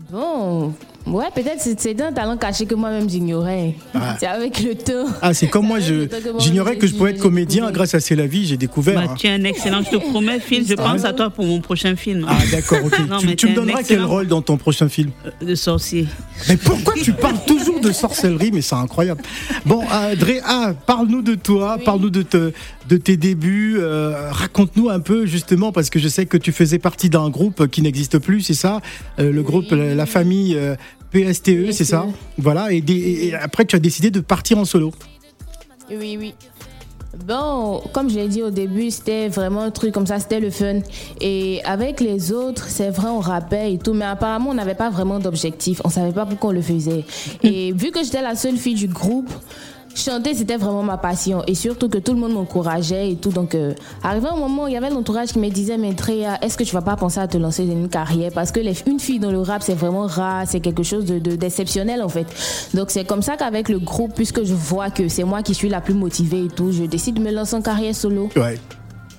[0.09, 0.73] Bon,
[1.07, 3.75] ouais, peut-être c'est un talent caché que moi-même j'ignorais.
[3.93, 4.15] Ah.
[4.19, 5.05] C'est avec le temps.
[5.21, 6.07] Ah, c'est comme moi, je
[6.39, 7.73] j'ignorais que je pouvais être comédien découvert.
[7.73, 8.95] grâce à C'est la vie, j'ai découvert.
[8.95, 9.15] Bah, hein.
[9.17, 11.61] tu es un excellent, je te promets, Phil, je Ah pense à toi pour mon
[11.61, 12.25] prochain film.
[12.27, 12.99] Ah, d'accord, ok.
[13.09, 15.11] Non, tu mais tu me donneras quel rôle dans ton prochain film?
[15.41, 16.07] De sorcier.
[16.49, 19.21] Mais pourquoi tu parles toujours de sorcellerie Mais c'est incroyable.
[19.65, 22.51] Bon, euh, Dre, ah, parle-nous de toi, parle-nous de, te-
[22.89, 23.75] de tes débuts.
[23.79, 27.67] euh, Raconte-nous un peu, justement, parce que je sais que tu faisais partie d'un groupe
[27.67, 28.81] qui n'existe plus, c'est ça?
[29.19, 30.75] Euh, Le groupe La, la famille euh,
[31.23, 32.05] PSTE, c'est ça
[32.37, 34.91] Voilà, et, des- et- et après, tu as décidé de partir en solo.
[35.89, 36.33] Oui, oui.
[37.25, 40.49] Bon, comme je l'ai dit au début, c'était vraiment un truc comme ça, c'était le
[40.49, 40.79] fun.
[41.21, 44.89] Et avec les autres, c'est vrai, on rappait et tout, mais apparemment, on n'avait pas
[44.89, 45.79] vraiment d'objectif.
[45.85, 47.05] On savait pas pourquoi on le faisait.
[47.41, 49.29] Et vu que j'étais la seule fille du groupe,
[49.95, 51.43] chanter, c'était vraiment ma passion.
[51.47, 53.29] Et surtout que tout le monde m'encourageait et tout.
[53.31, 56.57] Donc, euh, arrivé un moment, il y avait l'entourage qui me disait, mais Drea, est-ce
[56.57, 58.31] que tu vas pas penser à te lancer dans une carrière?
[58.33, 61.35] Parce que une fille dans le rap, c'est vraiment rare, c'est quelque chose de, de-
[61.35, 62.27] d'exceptionnel en fait.
[62.73, 65.69] Donc, c'est comme ça qu'avec le groupe, puisque je vois que c'est moi qui suis
[65.69, 68.29] la plus motivée et tout, je décide de me lancer en carrière solo.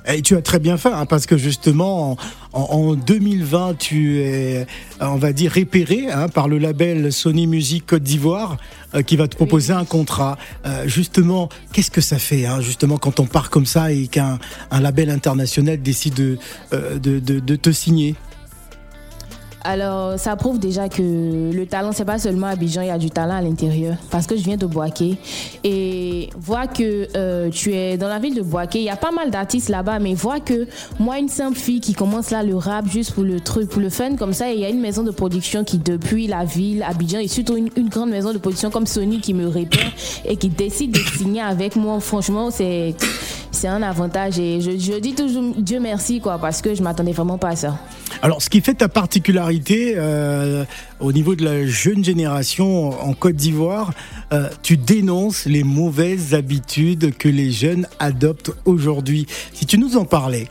[0.09, 2.17] Et tu as très bien fait, hein, parce que justement, en,
[2.53, 4.65] en- en 2020, tu es, euh,
[5.01, 8.57] on va dire, repéré hein, par le label Sony Music Côte d'Ivoire,
[8.95, 10.39] euh, qui va te proposer un contrat.
[10.65, 14.39] Euh, justement, qu'est-ce que ça fait, hein, justement, quand on part comme ça et qu'un
[14.71, 16.39] un label international décide de,
[16.73, 18.15] euh, de, de- de te signer?
[19.69, 21.03] Alors, ça prouve déjà que
[21.53, 23.97] le talent, c'est pas seulement à Abidjan, il y a du talent à l'intérieur.
[24.11, 25.17] Parce que je viens de Boaké.
[25.65, 29.11] Et vois que euh, tu es dans la ville de Boaké, il y a pas
[29.11, 30.69] mal d'artistes là-bas, mais vois que
[31.01, 33.91] moi, une simple fille qui commence là le rap juste pour le truc, pour le
[33.91, 36.85] fun, comme ça, et il y a une maison de production qui, depuis la ville,
[36.85, 39.91] Abidjan, et surtout une, une grande maison de production comme Sony qui me repère
[40.25, 41.99] et qui décide de signer avec moi.
[41.99, 42.95] Franchement, c'est.
[43.57, 47.39] C'est un avantage et je, dis toujours Dieu merci quoi parce que je m'attendais vraiment
[47.39, 47.79] pas à ça.
[48.21, 50.67] Alors, ce qui fait ta particularité euh,
[51.01, 53.95] au niveau de la jeune génération en Côte d'Ivoire,
[54.35, 59.27] euh, tu dénonces les mauvaises habitudes que les jeunes adoptent aujourd'hui.
[59.55, 60.49] Si tu nous en parlais.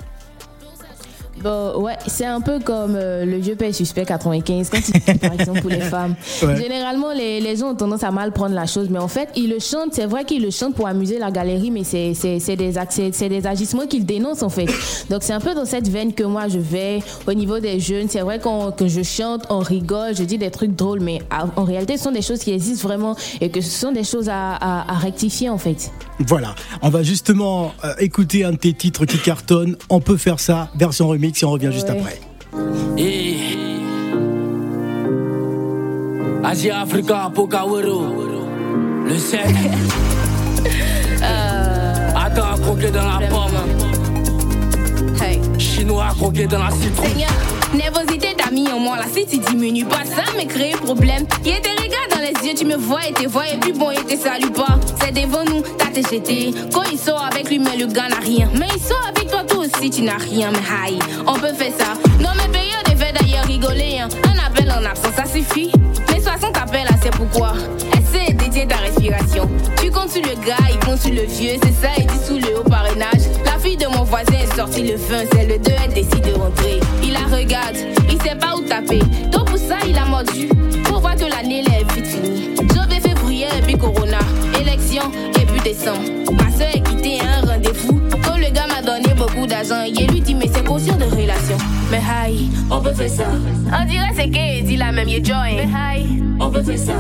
[1.45, 5.34] Bon, ouais, c'est un peu comme euh, le vieux père suspect 95, quand il par
[5.34, 6.15] exemple, pour les femmes.
[6.41, 6.55] Ouais.
[6.55, 9.47] Généralement, les, les gens ont tendance à mal prendre la chose, mais en fait, ils
[9.47, 12.13] le chantent, c'est vrai qu'ils le chantent pour amuser la galerie, mais c'est
[12.55, 14.65] des, des agissements qu'ils dénoncent, en fait.
[15.12, 18.08] Donc, c'est un peu dans cette veine que moi, je vais au niveau des jeunes.
[18.10, 21.45] C'est vrai qu'on que je chante, on rigole, je dis des trucs drôles, mais à-
[21.58, 24.29] en réalité, ce sont des choses qui existent vraiment et que ce sont des choses
[24.29, 25.91] à, à- à rectifier, en fait.
[26.27, 29.75] Voilà, on va justement euh, écouter un de tes titres qui cartonne.
[29.91, 31.98] On peut faire ça, version remix, et on revient juste Ouais.
[32.00, 32.19] après.
[32.98, 33.38] Eh.
[36.43, 38.04] Asia Africa Pokawero
[39.08, 39.39] Le 7
[42.15, 43.52] Attends croquer dans la pomme.
[45.21, 45.39] Hey.
[45.60, 47.10] Chinois croquer dans la citrouille.
[47.10, 47.30] Seigneur,
[47.74, 49.06] nervosité t'a mis en moi là.
[49.12, 51.26] Si tu diminues pas, ça me crée problème.
[51.45, 53.91] Il te regarde dans les yeux, tu me vois et te vois, et puis bon,
[53.91, 54.78] il te salue pas.
[55.02, 56.54] C'est devant nous, t'as te jeté.
[56.74, 58.50] Quand il sort avec lui, mais le gars n'a rien.
[58.58, 60.51] Mais il sort avec toi, toi aussi, tu n'as rien.
[60.51, 61.93] Mais aïe, on peut faire ça.
[62.19, 63.99] Non, mais payeur de fait d'ailleurs rigoler.
[63.99, 64.10] Hein.
[64.25, 65.71] Un appel en absence, ça suffit.
[66.12, 67.54] Mais 60 appels c'est pourquoi?
[67.93, 69.49] Essaie de ta respiration?
[69.82, 71.58] Tu comptes sur le gars, il compte sur le vieux.
[71.63, 73.21] C'est ça, il dit sous le haut parrainage.
[73.45, 76.34] La fille de mon voisin est sortie le fin, c'est le 2, elle décide de
[76.34, 76.80] rentrer.
[77.04, 77.78] Il la regarde,
[78.10, 78.99] il sait pas où taper.
[79.32, 80.47] Donc pour ça, il a mordu.
[80.86, 82.56] Pour voir que l'année là est vite finie.
[82.73, 84.19] Janvier, février et puis Corona.
[84.60, 86.01] Élection et puis décembre.
[89.45, 91.58] Donné beaucoup d'argent, il lui dit mais c'est caution de relation.
[91.91, 93.23] Mais aïe, on peut faire ça.
[93.67, 95.45] On dirait c'est qu'il dit la même, il est joint.
[95.55, 96.93] Mais aïe, on peut faire ça.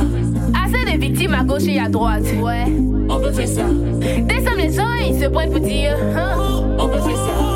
[0.63, 2.23] Assez de victimes à gauche et à droite.
[2.41, 2.65] Ouais,
[3.09, 3.63] on peut faire ça.
[3.63, 5.95] Décembre les gens, ils se prennent pour dire.
[6.15, 6.37] hein,
[6.77, 7.54] On peut faire ça.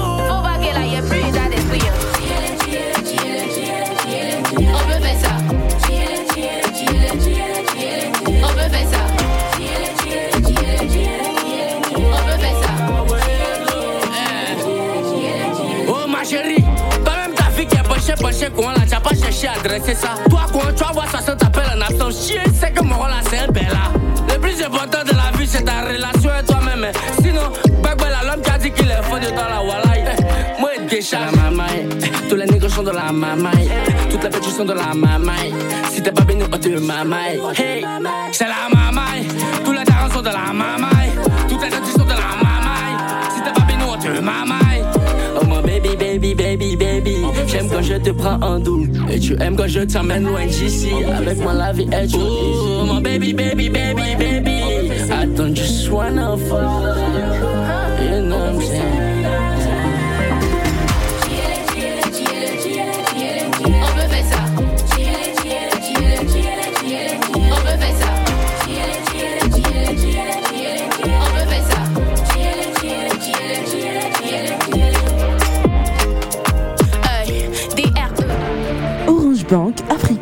[18.48, 20.10] Comment là, t'as pas cherché à adresser ça.
[20.30, 22.28] Toi, quand tu vas voir ça, ça t'appelle en absence.
[22.28, 23.92] Chier, c'est que mon là, c'est un bel là.
[24.34, 26.92] Le plus important de la vie, c'est ta relation avec toi-même.
[27.22, 27.52] Sinon,
[27.84, 30.04] Bagbela, l'homme qui a dit qu'il est faux de dans la walaï.
[30.60, 31.88] Moi, déjà la mamaille.
[32.30, 33.70] Tous les négros sont de la mamaille.
[34.10, 35.54] Toutes les petits sont de la mamaille.
[35.92, 37.40] Si t'es pas béni, on te mamaille.
[37.58, 37.86] Hey,
[38.32, 39.28] c'est la mamaille.
[39.66, 40.89] Tous les darons sont de la mamaille.
[47.52, 48.92] J'aime quand je te prends en double.
[49.12, 50.90] Et tu aimes quand je t'emmène loin d'ici.
[51.18, 52.20] Avec moi, la vie est trop.
[52.22, 54.62] Oh mon baby, baby, baby, baby.
[55.12, 56.62] Attends, just wanna fuck.
[58.02, 58.99] You know what I'm saying?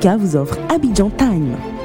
[0.05, 1.76] Vous offre Abidjan Time.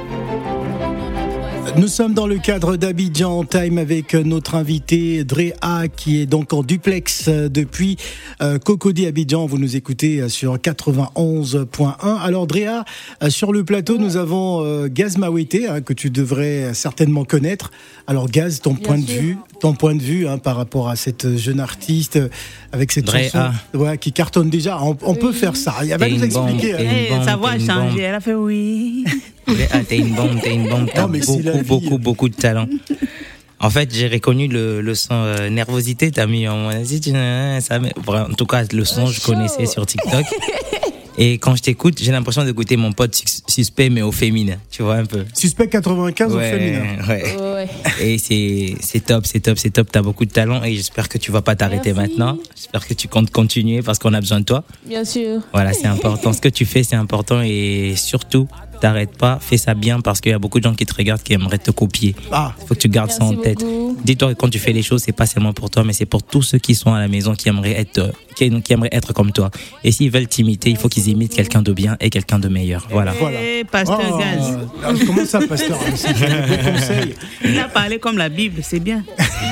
[1.79, 6.63] Nous sommes dans le cadre d'Abidjan Time avec notre invité Drea qui est donc en
[6.63, 7.97] duplex depuis
[8.43, 9.47] euh, Cocody Abidjan.
[9.47, 12.19] Vous nous écoutez euh, sur 91.1.
[12.21, 12.85] Alors Drea,
[13.23, 17.71] euh, sur le plateau, nous avons Gaz Mawete hein, que tu devrais certainement connaître.
[18.07, 21.37] Alors Gaz, ton point de vue, ton point de vue hein, par rapport à cette
[21.37, 22.19] jeune artiste
[22.73, 23.23] avec cette Drea.
[23.31, 24.79] chanson ouais, qui cartonne déjà.
[24.83, 25.75] On, on peut faire ça.
[25.83, 26.75] Elle va nous expliquer.
[26.75, 27.17] hein.
[27.17, 28.03] bombe, sa voix a changé.
[28.03, 29.05] Elle a fait oui.
[29.47, 32.67] Ah, T'es une bombe, t'es une bombe, t'as beaucoup, beaucoup, beaucoup de talent.
[33.61, 36.71] En fait, j'ai reconnu le, le son euh, nervosité, t'as mis en
[37.61, 37.79] ça,
[38.09, 40.25] En tout cas, le son, je connaissais sur TikTok.
[41.19, 43.15] Et quand je t'écoute, j'ai l'impression d'écouter mon pote
[43.53, 44.57] suspect, mais au féminin.
[44.71, 45.25] Tu vois un peu.
[45.35, 47.07] Suspect 95 au Ouais, féminin.
[47.09, 47.37] ouais.
[47.41, 47.69] Ouais.
[48.01, 49.89] Et c'est c'est top, c'est top, c'est top.
[49.93, 52.39] T'as beaucoup de talent et j'espère que tu vas pas t'arrêter maintenant.
[52.57, 54.65] J'espère que tu comptes continuer parce qu'on a besoin de toi.
[54.87, 55.41] Bien sûr.
[55.53, 56.33] Voilà, c'est important.
[56.33, 58.49] Ce que tu fais, c'est important et surtout,
[58.81, 61.23] t'arrêtes pas, fais ça bien parce qu'il y a beaucoup de gens qui te regardent
[61.23, 62.17] qui aimeraient te copier.
[62.33, 63.65] Ah, Il faut que tu gardes ça en tête.
[64.05, 66.23] Dis-toi que quand tu fais les choses, c'est pas seulement pour toi, mais c'est pour
[66.25, 69.31] tous ceux qui sont à la maison qui aimeraient être, qui, qui aimeraient être comme
[69.31, 69.51] toi.
[69.85, 72.89] Et s'ils veulent t'imiter, il faut qu'ils imitent quelqu'un de bien et quelqu'un de meilleur.
[72.91, 73.13] Voilà.
[73.13, 73.39] voilà.
[73.43, 74.59] Eh, Pasteur Oh, Gaz.
[74.85, 77.15] ah, comment ça, pasteur C'est un bon conseil.
[77.45, 79.05] Il a parlé comme la Bible, c'est bien.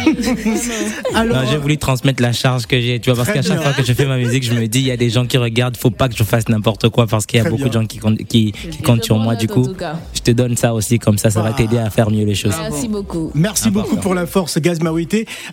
[1.15, 3.63] Alors, Non, j'ai voulu transmettre la charge que j'ai, tu vois, parce qu'à chaque bien.
[3.63, 5.39] fois que je fais ma musique, je me dis, il y a des gens qui
[5.39, 7.69] regardent, faut pas que je fasse n'importe quoi parce qu'il y a Très beaucoup bien.
[7.69, 9.35] de gens qui comptent, qui, qui comptent sur moi.
[9.35, 9.67] Du coup,
[10.15, 12.55] je te donne ça aussi, comme ça, ça va t'aider à faire mieux les choses.
[12.61, 13.31] Merci beaucoup.
[13.35, 14.79] Merci beaucoup pour la force, Gaz.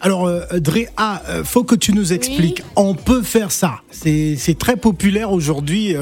[0.01, 2.61] Alors, euh, Dre, ah, euh, faut que tu nous expliques.
[2.75, 3.81] On peut faire ça.
[3.91, 5.95] C'est c'est très populaire aujourd'hui.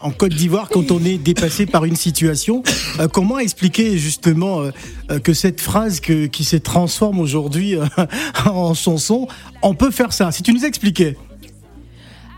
[0.00, 2.62] En Côte d'Ivoire, quand on est dépassé par une situation,
[2.98, 4.70] Euh, comment expliquer justement euh,
[5.10, 7.84] euh, que cette phrase que, qui se transforme aujourd'hui euh,
[8.46, 9.28] en chanson,
[9.62, 10.32] on peut faire ça?
[10.32, 11.16] Si tu nous expliquais.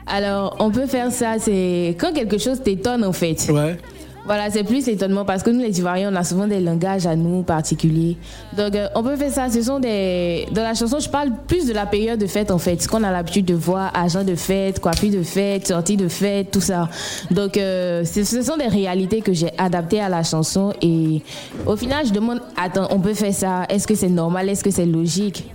[0.07, 3.49] Alors, on peut faire ça, c'est quand quelque chose t'étonne en fait.
[3.49, 3.79] Ouais.
[4.25, 7.17] Voilà, c'est plus étonnement parce que nous, les Ivoiriens, on a souvent des langages à
[7.17, 8.17] nous particuliers.
[8.57, 9.51] Donc, euh, on peut faire ça.
[9.51, 10.47] Ce sont des.
[10.53, 12.81] Dans la chanson, je parle plus de la période de fête, en fait.
[12.81, 16.53] Ce qu'on a l'habitude de voir, agent de fête, coiffure de fête, sortie de fête,
[16.53, 16.89] tout ça.
[17.33, 20.73] Donc, euh, ce ce sont des réalités que j'ai adaptées à la chanson.
[20.81, 21.21] Et
[21.67, 23.65] au final, je demande attends, on peut faire ça?
[23.69, 24.49] Est-ce que c'est normal?
[24.49, 25.51] Est-ce que c'est logique?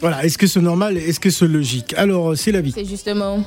[0.00, 0.22] Voilà.
[0.22, 0.98] Est-ce que c'est normal?
[0.98, 1.94] Est-ce que c'est logique?
[1.96, 2.72] Alors, euh, c'est la vie.
[2.74, 3.38] C'est justement.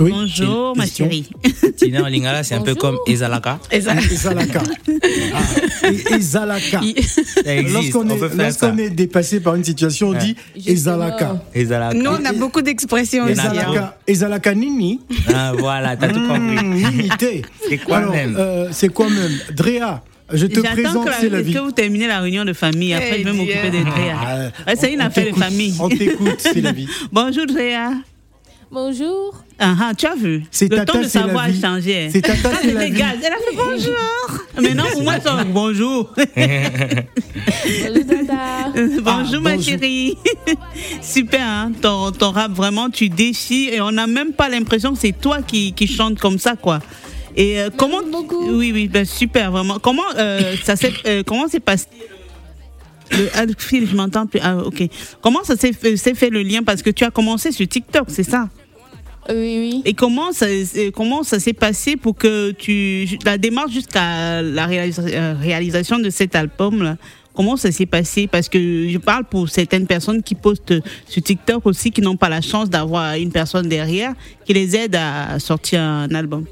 [0.00, 1.28] Oui, Bonjour, ma chérie.
[1.76, 3.60] Tina en lingala, c'est un peu comme Ezalaka.
[3.70, 4.62] Ezalaka.
[5.32, 6.80] Ah, Ezalaka.
[6.82, 10.34] Existe, Lorsqu'on on est, dépassé par une situation, on dit
[10.66, 11.44] Ezalaka.
[11.54, 11.94] Ezalaka.
[11.96, 13.28] Nous, on a beaucoup d'expressions.
[13.28, 14.98] Ezalaka, Ezalaka Nini.
[15.32, 16.64] Ah, voilà, t'as tout compris.
[16.64, 17.42] Mmh, Nimité.
[17.68, 18.36] C'est quoi Alors, même?
[18.36, 19.38] euh, C'est quoi même?
[19.54, 21.52] Drea, je te présente, que, c'est la la- vie.
[21.54, 22.94] que vous terminez la réunion de famille.
[22.94, 23.40] Après, Eh je vais Dieu.
[23.40, 24.16] m'occuper de Dréa.
[24.20, 24.36] Ah,
[24.66, 25.74] Ouais, c'est une affaire de famille.
[25.78, 26.88] On t'écoute, c'est la vie.
[27.12, 27.92] Bonjour, Dréa.
[28.70, 29.34] Bonjour.
[29.58, 30.42] Ah, ah, tu as vu?
[30.50, 32.08] C'est Le tata, ton de c'est sa la voix a changé.
[32.10, 32.92] C'est tata, Quand c'est la vie.
[33.00, 34.40] elle a fait bonjour.
[34.60, 36.12] Maintenant, pour moi, c'est bonjour.
[37.84, 38.80] Bonjour, Tata.
[39.02, 39.62] bonjour, ma bonjour.
[39.64, 40.16] chérie.
[41.00, 44.98] Super, hein ton, ton rap, vraiment, tu déchires et on n'a même pas l'impression que
[44.98, 46.80] c'est toi qui, qui chante comme ça, quoi.
[47.36, 48.48] Et euh, comment beaucoup.
[48.56, 49.78] Oui, oui, ben, super, vraiment.
[49.80, 51.86] Comment euh, ça s'est euh, comment s'est passé?
[53.10, 54.40] Le, Phil, je m'entends plus.
[54.42, 54.82] Ah, ok.
[55.20, 56.62] Comment ça s'est fait, le lien?
[56.62, 58.48] Parce que tu as commencé sur TikTok, c'est ça?
[59.28, 59.82] Oui, oui.
[59.86, 60.46] Et comment ça,
[60.94, 63.08] comment ça s'est passé pour que tu.
[63.24, 66.96] La démarche jusqu'à la réalisa- euh, réalisation de cet album-là
[67.34, 68.28] Comment ça s'est passé?
[68.28, 70.74] Parce que je parle pour certaines personnes qui postent
[71.08, 74.12] sur TikTok aussi, qui n'ont pas la chance d'avoir une personne derrière
[74.44, 76.44] qui les aide à sortir un album.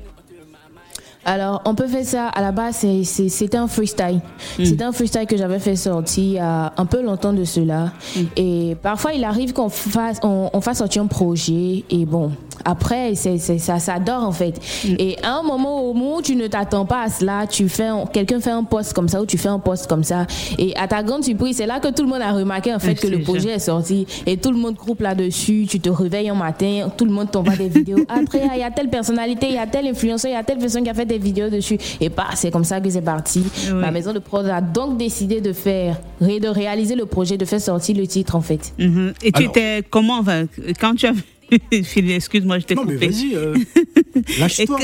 [1.24, 2.28] Alors, on peut faire ça.
[2.28, 4.20] À la base, c'est- c'est- c'était un freestyle.
[4.58, 4.64] Mm.
[4.64, 7.92] C'était un freestyle que j'avais fait sortir il y a un peu longtemps de cela.
[8.16, 8.20] Mm.
[8.36, 11.84] Et parfois, il arrive qu'on fasse, on, on fasse sortir un projet.
[11.90, 12.32] Et bon,
[12.64, 14.60] après, c'est c'est- ça, ça dort en fait.
[14.84, 14.94] Mm.
[14.98, 17.86] Et à un moment, au moment où tu ne t'attends pas à cela, tu fais,
[17.86, 20.26] un- quelqu'un fait un post comme ça ou tu fais un post comme ça.
[20.58, 22.94] Et à ta grande surprise, c'est là que tout le monde a remarqué en fait
[22.96, 24.06] que le projet est sorti.
[24.26, 25.66] Et tout le monde groupe là-dessus.
[25.68, 27.98] Tu te réveilles un matin, tout le monde t'envoie des vidéos.
[28.08, 30.58] Après, il y a telle personnalité, il y a tel influenceur, il y a telle
[30.58, 31.78] personne qui a fait des vidéos dessus.
[32.00, 33.42] Et bah, c'est comme ça que c'est parti.
[33.66, 33.72] Oui.
[33.74, 37.60] Ma maison de prod a donc décidé de faire, de réaliser le projet, de faire
[37.60, 38.72] sortir le titre en fait.
[38.78, 39.12] Mhm.
[39.22, 40.46] Et tu Alors- étais comment enfin,
[40.80, 41.12] quand tu as
[41.70, 43.08] excuse-moi, je t'ai Non, mais coupé.
[43.08, 43.54] vas-y, euh,
[44.38, 44.78] lâche-toi.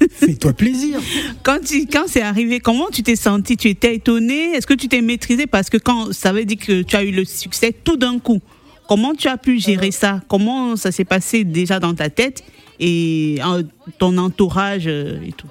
[0.00, 0.98] Et Fais-toi plaisir.
[1.44, 3.56] Quand, tu- quand c'est arrivé, comment tu t'es senti?
[3.56, 6.82] Tu étais étonné Est-ce que tu t'es maîtrisé Parce que quand ça veut dire que
[6.82, 8.40] tu as eu le succès tout d'un coup,
[8.88, 10.20] comment tu as pu gérer ça?
[10.28, 12.42] Comment ça s'est passé déjà dans ta tête
[12.80, 13.62] et en-
[13.98, 15.46] ton entourage euh, et tout?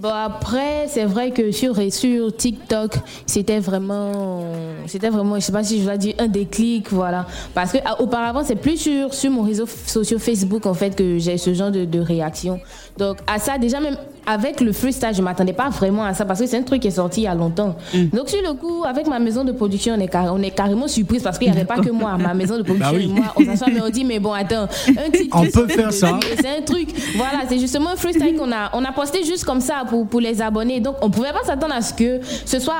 [0.00, 2.92] Bon après, c'est vrai que sur sur TikTok,
[3.26, 4.44] c'était vraiment,
[4.86, 7.26] c'était vraiment, je sais pas si je dois dire un déclic, voilà.
[7.52, 11.18] Parce que ah, auparavant, c'est plus sur sur mon réseau social Facebook en fait que
[11.18, 12.60] j'ai ce genre de, de réaction.
[12.96, 13.96] Donc à ça, déjà même
[14.28, 16.88] avec le freestyle, je m'attendais pas vraiment à ça parce que c'est un truc qui
[16.88, 17.74] est sorti il y a longtemps.
[18.12, 20.86] Donc sur le coup, avec ma maison de production, on est, car- on est carrément
[20.86, 23.04] surprise parce qu'il n'y avait pas que moi, ma maison de production Bah oui.
[23.04, 25.92] et moi, on s'assoit mais on dit mais bon attends, un titre On peut faire
[25.92, 26.18] ça.
[26.36, 29.60] c'est un truc, voilà, c'est justement un freestyle qu'on a, on a posté juste comme
[29.60, 30.80] ça pour, pour les abonnés.
[30.80, 32.74] Donc, on pouvait pas s'attendre à ce que ce soit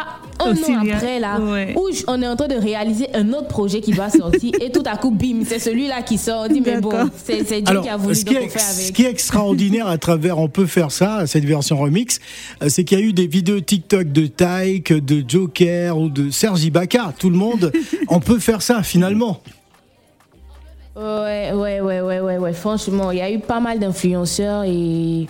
[0.45, 0.95] un Aussi an bien.
[0.97, 1.75] après, là, Ouais.
[1.77, 4.53] où on est en train de réaliser un autre projet qui doit sortir.
[4.61, 6.45] et tout à coup, bim, c'est celui-là qui sort.
[6.49, 6.93] On dit, mais bon,
[7.25, 8.95] c'est Dieu Alors, qui a voulu, ce qui, est, on fait ce avec.
[8.95, 12.19] qui est extraordinaire à travers On peut faire ça, cette version remix,
[12.63, 16.31] euh, c'est qu'il y a eu des vidéos TikTok de Taïk, de Joker ou de
[16.31, 17.15] Serge Ibaka.
[17.17, 17.71] Tout le monde,
[18.09, 19.41] on peut faire ça finalement.
[20.97, 22.53] Ouais, ouais, ouais, ouais, ouais, ouais.
[22.53, 25.29] Franchement, il y a eu pas mal d'influenceurs et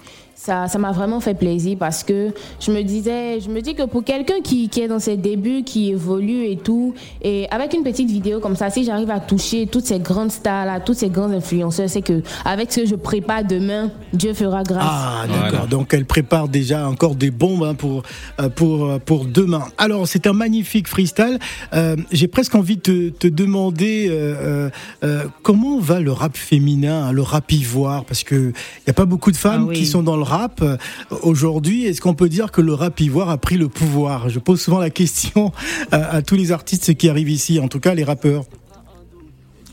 [0.49, 3.83] ça, ça m'a vraiment fait plaisir parce que je me disais, je me dis que
[3.85, 7.83] pour quelqu'un qui, qui est dans ses débuts, qui évolue et tout, et avec une
[7.83, 11.11] petite vidéo comme ça, si j'arrive à toucher toutes ces grandes stars là, tous ces
[11.11, 14.83] grands influenceurs, c'est que avec ce que je prépare demain, Dieu fera grâce.
[14.89, 15.49] Ah, d'accord.
[15.51, 15.67] Voilà.
[15.67, 18.03] Donc, elle prépare déjà encore des bombes hein, pour,
[18.41, 19.65] euh, pour, euh, pour demain.
[19.77, 21.39] Alors, c'est un magnifique freestyle.
[21.75, 24.71] Euh, J'ai presque envie de te, te demander euh, euh,
[25.05, 28.95] euh, comment va le rap féminin, hein, le rap ivoire, parce que il n'y a
[28.95, 29.77] pas beaucoup de femmes Ah oui.
[29.77, 30.77] qui sont dans le rap euh,
[31.23, 31.87] aujourd'hui.
[31.87, 34.29] Est-ce qu'on peut dire que le rap ivoire a pris le pouvoir?
[34.29, 35.53] Je pose souvent la question
[35.91, 38.45] à, à tous les artistes qui arrivent ici, en tout cas les rappeurs.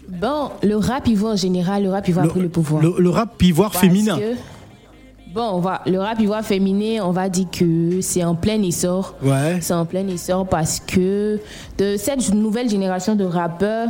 [0.08, 2.82] Bon, le rap ivoire en général, le rap ivoire a pris le pouvoir.
[2.82, 4.18] Le, le rap ivoire Parce féminin.
[4.18, 4.36] que-
[5.34, 9.16] Bon, on va, le rap ivoire féminin, on va dire que c'est en plein essor.
[9.22, 9.58] Ouais.
[9.60, 11.42] C'est en plein essor parce que
[11.78, 13.90] de cette nouvelle génération de rappeurs,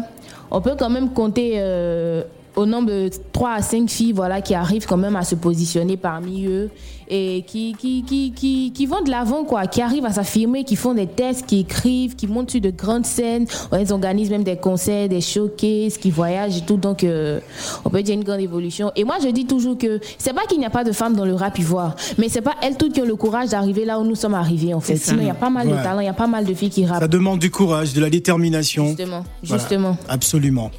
[0.50, 2.24] on peut quand même compter euh,
[2.56, 5.98] au nombre de 3 à 5 filles voilà, qui arrivent quand même à se positionner
[5.98, 6.70] parmi eux
[7.08, 10.76] et qui, qui, qui, qui, qui vont de l'avant, quoi, qui arrivent à s'affirmer, qui
[10.76, 13.46] font des tests, qui écrivent, qui montent sur de grandes scènes.
[13.80, 16.78] Ils organisent même des concerts, des showcases, qui voyagent et tout.
[16.78, 17.40] Donc, euh,
[17.84, 18.92] on peut dire une grande évolution.
[18.96, 21.26] Et moi, je dis toujours que c'est pas qu'il n'y a pas de femmes dans
[21.26, 24.04] le rap ivoire, mais c'est pas elles toutes qui ont le courage d'arriver là où
[24.04, 24.96] nous sommes arrivés, en fait.
[24.98, 26.72] Sinon, il y a pas mal de talents, il y a pas mal de filles
[26.72, 27.02] qui rappent.
[27.02, 28.88] Ça demande du courage, de la détermination.
[28.88, 29.98] Justement, Voilà, justement.
[30.10, 30.72] absolument.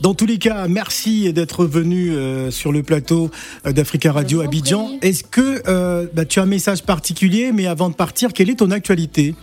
[0.00, 3.30] Dans tous les cas, merci d'être venu euh, sur le plateau
[3.66, 4.90] euh, d'Africa Radio Abidjan.
[5.02, 8.56] Est-ce que euh, bah, tu as un message particulier Mais avant de partir, quelle est
[8.56, 9.34] ton actualité?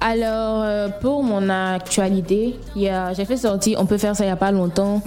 [0.00, 4.24] Alors, euh, pour mon actualité, il y a- j'ai fait sortir, on peut faire ça
[4.24, 5.02] il n'y a pas longtemps,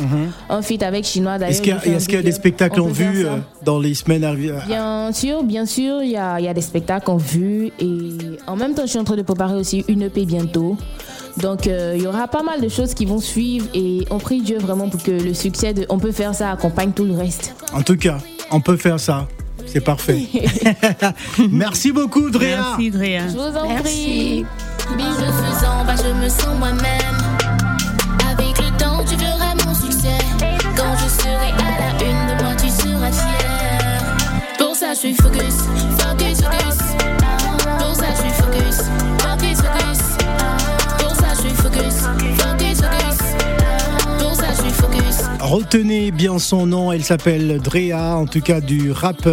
[0.49, 1.51] un feat avec Chinois d'ailleurs.
[1.51, 4.33] Est-ce qu'il y a, y des spectacles On en vue euh, dans les semaines à
[4.33, 4.55] venir?
[4.67, 8.09] Bien sûr, bien sûr, il y a, y a des spectacles en vue et
[8.47, 10.75] en même temps, je suis en train de préparer aussi une EP bientôt.
[11.37, 14.41] Donc, euh, il y aura pas mal de choses qui vont suivre et on prie
[14.41, 17.53] Dieu vraiment pour que le succès de On peut faire ça accompagne tout le reste.
[17.73, 18.17] En tout cas,
[18.51, 19.27] on peut faire ça.
[19.65, 20.23] C'est parfait.
[21.51, 22.57] Merci beaucoup, Drea.
[22.57, 23.27] Merci, Drea.
[23.27, 23.83] Je vous en Merci.
[23.83, 24.45] prie.
[24.97, 27.17] Bisous faisant, bah je me sens moi-même.
[28.29, 30.17] Avec le temps, tu verras mon succès.
[30.75, 34.17] Quand je serai à la une de moi, tu seras fier.
[34.57, 35.55] Pour ça, je suis focus,
[35.97, 36.77] focus, focus.
[37.79, 38.77] Pour ça, je suis focus,
[39.19, 40.01] focus, focus.
[40.99, 41.97] Pour ça, je suis focus,
[42.37, 43.29] focus, focus.
[45.39, 49.27] Retenez bien son nom, elle s'appelle Drea, en tout cas du rap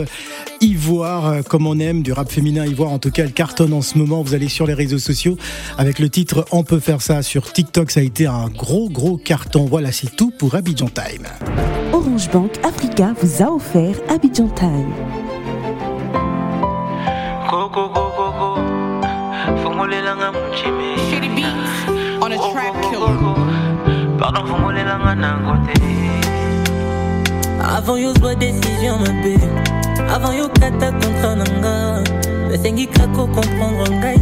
[0.61, 3.83] ivoire, euh, comme on aime, du rap féminin ivoire, en tout cas elle cartonne en
[3.83, 5.37] ce moment, vous allez sur les réseaux sociaux
[5.79, 9.17] avec le titre On peut faire ça sur TikTok, ça a été un gros gros
[9.17, 11.27] carton, voilà c'est tout pour Abidjan Time.
[11.93, 14.93] Orange Bank Africa vous a offert Abidjan Time.
[17.51, 18.57] Go, go, go, go, go.
[19.63, 20.97] Fungulelanga mchime.
[21.11, 23.37] Shitty beats on a track killer.
[27.87, 28.43] Avant mabe
[30.11, 30.32] Avant
[32.51, 34.16] nasengi kako ngai.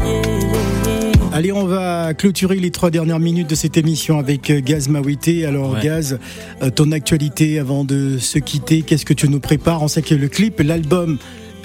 [1.33, 5.47] Allez, on va clôturer les trois dernières minutes de cette émission avec euh, Gaz Mawité.
[5.47, 5.81] Alors, Ouais.
[5.83, 6.19] Gaz,
[6.63, 9.83] euh, ton actualité avant de se quitter, qu'est-ce que tu nous prépares?
[9.83, 11.17] On sait que le clip, l'album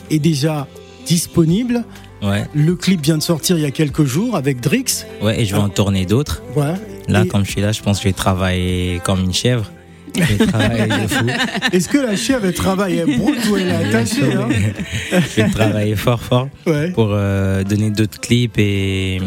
[0.10, 0.68] est déjà
[1.06, 1.84] disponible.
[2.24, 5.06] Ouais, Le clip vient de sortir il y a quelques jours avec Drix.
[5.22, 6.42] ouais, et je vais en tourner d'autres.
[6.56, 6.74] Ouais.
[7.10, 9.70] Là, Et comme je suis là, je pense que je vais travailler comme une chèvre.
[11.72, 14.48] Est-ce que la chèvre elle travaille Elle broute ou elle est attachée hein
[15.12, 16.92] Je vais travailler fort, fort Ouais.
[16.92, 19.20] pour euh, donner d'autres clips et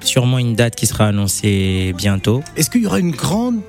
[0.00, 2.42] sûrement une date qui sera annoncée bientôt.
[2.56, 3.60] Est-ce qu'il y aura une grande,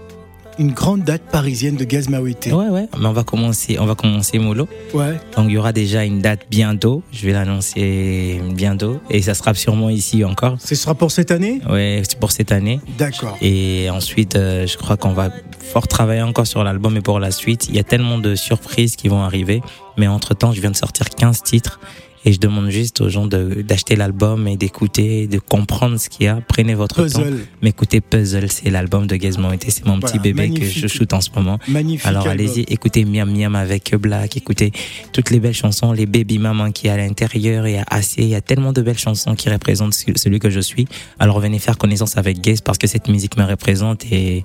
[0.59, 3.95] une grande date parisienne de Gaz Mawité Ouais, ouais, mais on va commencer, on va
[3.95, 4.67] commencer mollo.
[4.93, 5.19] Ouais.
[5.35, 7.03] Donc il y aura déjà une date bientôt.
[7.11, 10.57] Je vais l'annoncer bientôt et ça sera sûrement ici encore.
[10.59, 11.61] Ce sera pour cette année?
[11.69, 12.79] Ouais, c'est pour cette année.
[12.97, 13.37] D'accord.
[13.41, 15.29] Et ensuite, euh, je crois qu'on va
[15.59, 17.67] fort travailler encore sur l'album et pour la suite.
[17.69, 19.61] Il y a tellement de surprises qui vont arriver.
[19.97, 21.79] Mais entre-temps, je viens de sortir 15 titres.
[22.25, 26.25] Et je demande juste aux gens de- d'acheter l'album et d'écouter, de comprendre ce qu'il
[26.25, 26.39] y a.
[26.47, 27.03] Prenez votre temps.
[27.03, 27.45] Puzzle.
[27.61, 31.11] Mais écoutez Puzzle, c'est l'album de Gazement et c'est mon petit bébé que je shoot
[31.13, 31.59] en ce moment.
[31.67, 32.05] Magnifique.
[32.07, 34.71] Alors allez-y, écoutez Miam Miam avec Black, écoutez
[35.11, 38.21] toutes les belles chansons, les Baby Maman qui est à l'intérieur, il y a assez,
[38.21, 40.87] il y a tellement de belles chansons qui représentent ce- celui que je suis.
[41.19, 44.43] Alors venez faire connaissance avec Gaze parce que cette musique me représente et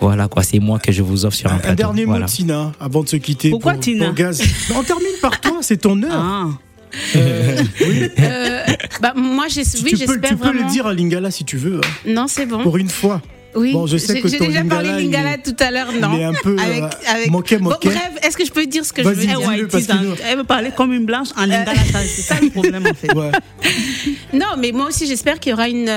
[0.00, 1.76] voilà quoi, c'est moi que je vous offre sur un, Un, plateau.
[1.76, 2.24] dernier voilà.
[2.26, 3.50] mot Tina avant de se quitter.
[3.50, 4.42] Pourquoi pour- Tina pour Gaz.
[4.74, 6.10] On termine par toi, c'est ton heure.
[6.12, 6.48] Ah.
[7.16, 8.08] Euh, oui.
[8.20, 8.64] Euh,
[9.00, 10.66] bah, moi, j'ai- Tu- oui, tu peux, j'espère tu peux vraiment.
[10.66, 12.62] le dire à Lingala si tu veux, hein, Non, c'est bon.
[12.62, 13.20] pour une fois.
[13.52, 15.72] Oui, Bon, je sais j'ai que j'ai déjà parlé Lingala, il Lingala est- tout à
[15.72, 17.30] l'heure, non il est un peu, avec, euh, avec...
[17.32, 17.88] moquet, Bon, moquet.
[17.88, 19.40] bref, est-ce que je peux dire ce que je veux dire?
[19.40, 21.72] Ouais, nous- Elle me parlait comme une blanche en lingala,
[22.06, 23.12] c'est ça le problème en fait.
[23.12, 23.32] Ouais.
[24.32, 25.88] Non, mais moi aussi, j'espère qu'il y aura une,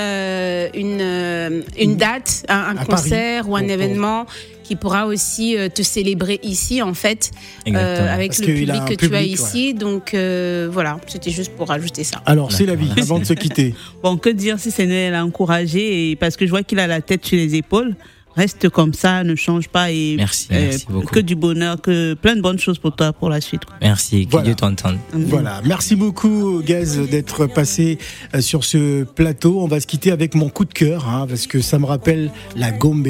[0.74, 3.52] une, une date, un, concert Paris.
[3.52, 4.26] ou un événement
[4.64, 7.32] qui pourra aussi euh, te célébrer ici, en fait,
[7.68, 9.74] euh, avec Parce le public que tu as ici.
[9.74, 12.22] Donc euh, voilà, c'était juste pour rajouter ça.
[12.26, 13.76] Alors, c'est la vie, avant de se quitter.
[14.02, 16.88] Bon, que dire si ce n'est l'a encouragé et parce que je vois qu'il a
[16.88, 17.96] la tête sur les épaules.
[18.36, 21.08] Reste comme ça, ne change pas et Merci, euh, merci beaucoup.
[21.14, 23.64] que du bonheur, que plein de bonnes choses pour toi pour la suite.
[23.66, 23.76] quoi.
[23.82, 24.46] Merci, que Voilà.
[24.46, 24.98] Dieu t'entende.
[25.14, 27.98] Voilà, merci beaucoup Gaz d'être passé
[28.36, 29.60] euh, sur ce plateau.
[29.62, 32.32] On va se quitter avec mon coup de cœur, hein, parce que ça me rappelle
[32.56, 33.08] la Gombe,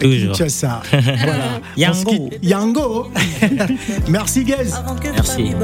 [0.00, 0.32] Toujours.
[0.32, 0.82] Kinshasa.
[0.92, 1.60] Voilà.
[1.76, 2.10] Yango.
[2.10, 3.10] quitte- Yango.
[4.08, 4.80] merci Gaz.
[5.02, 5.54] Que Merci.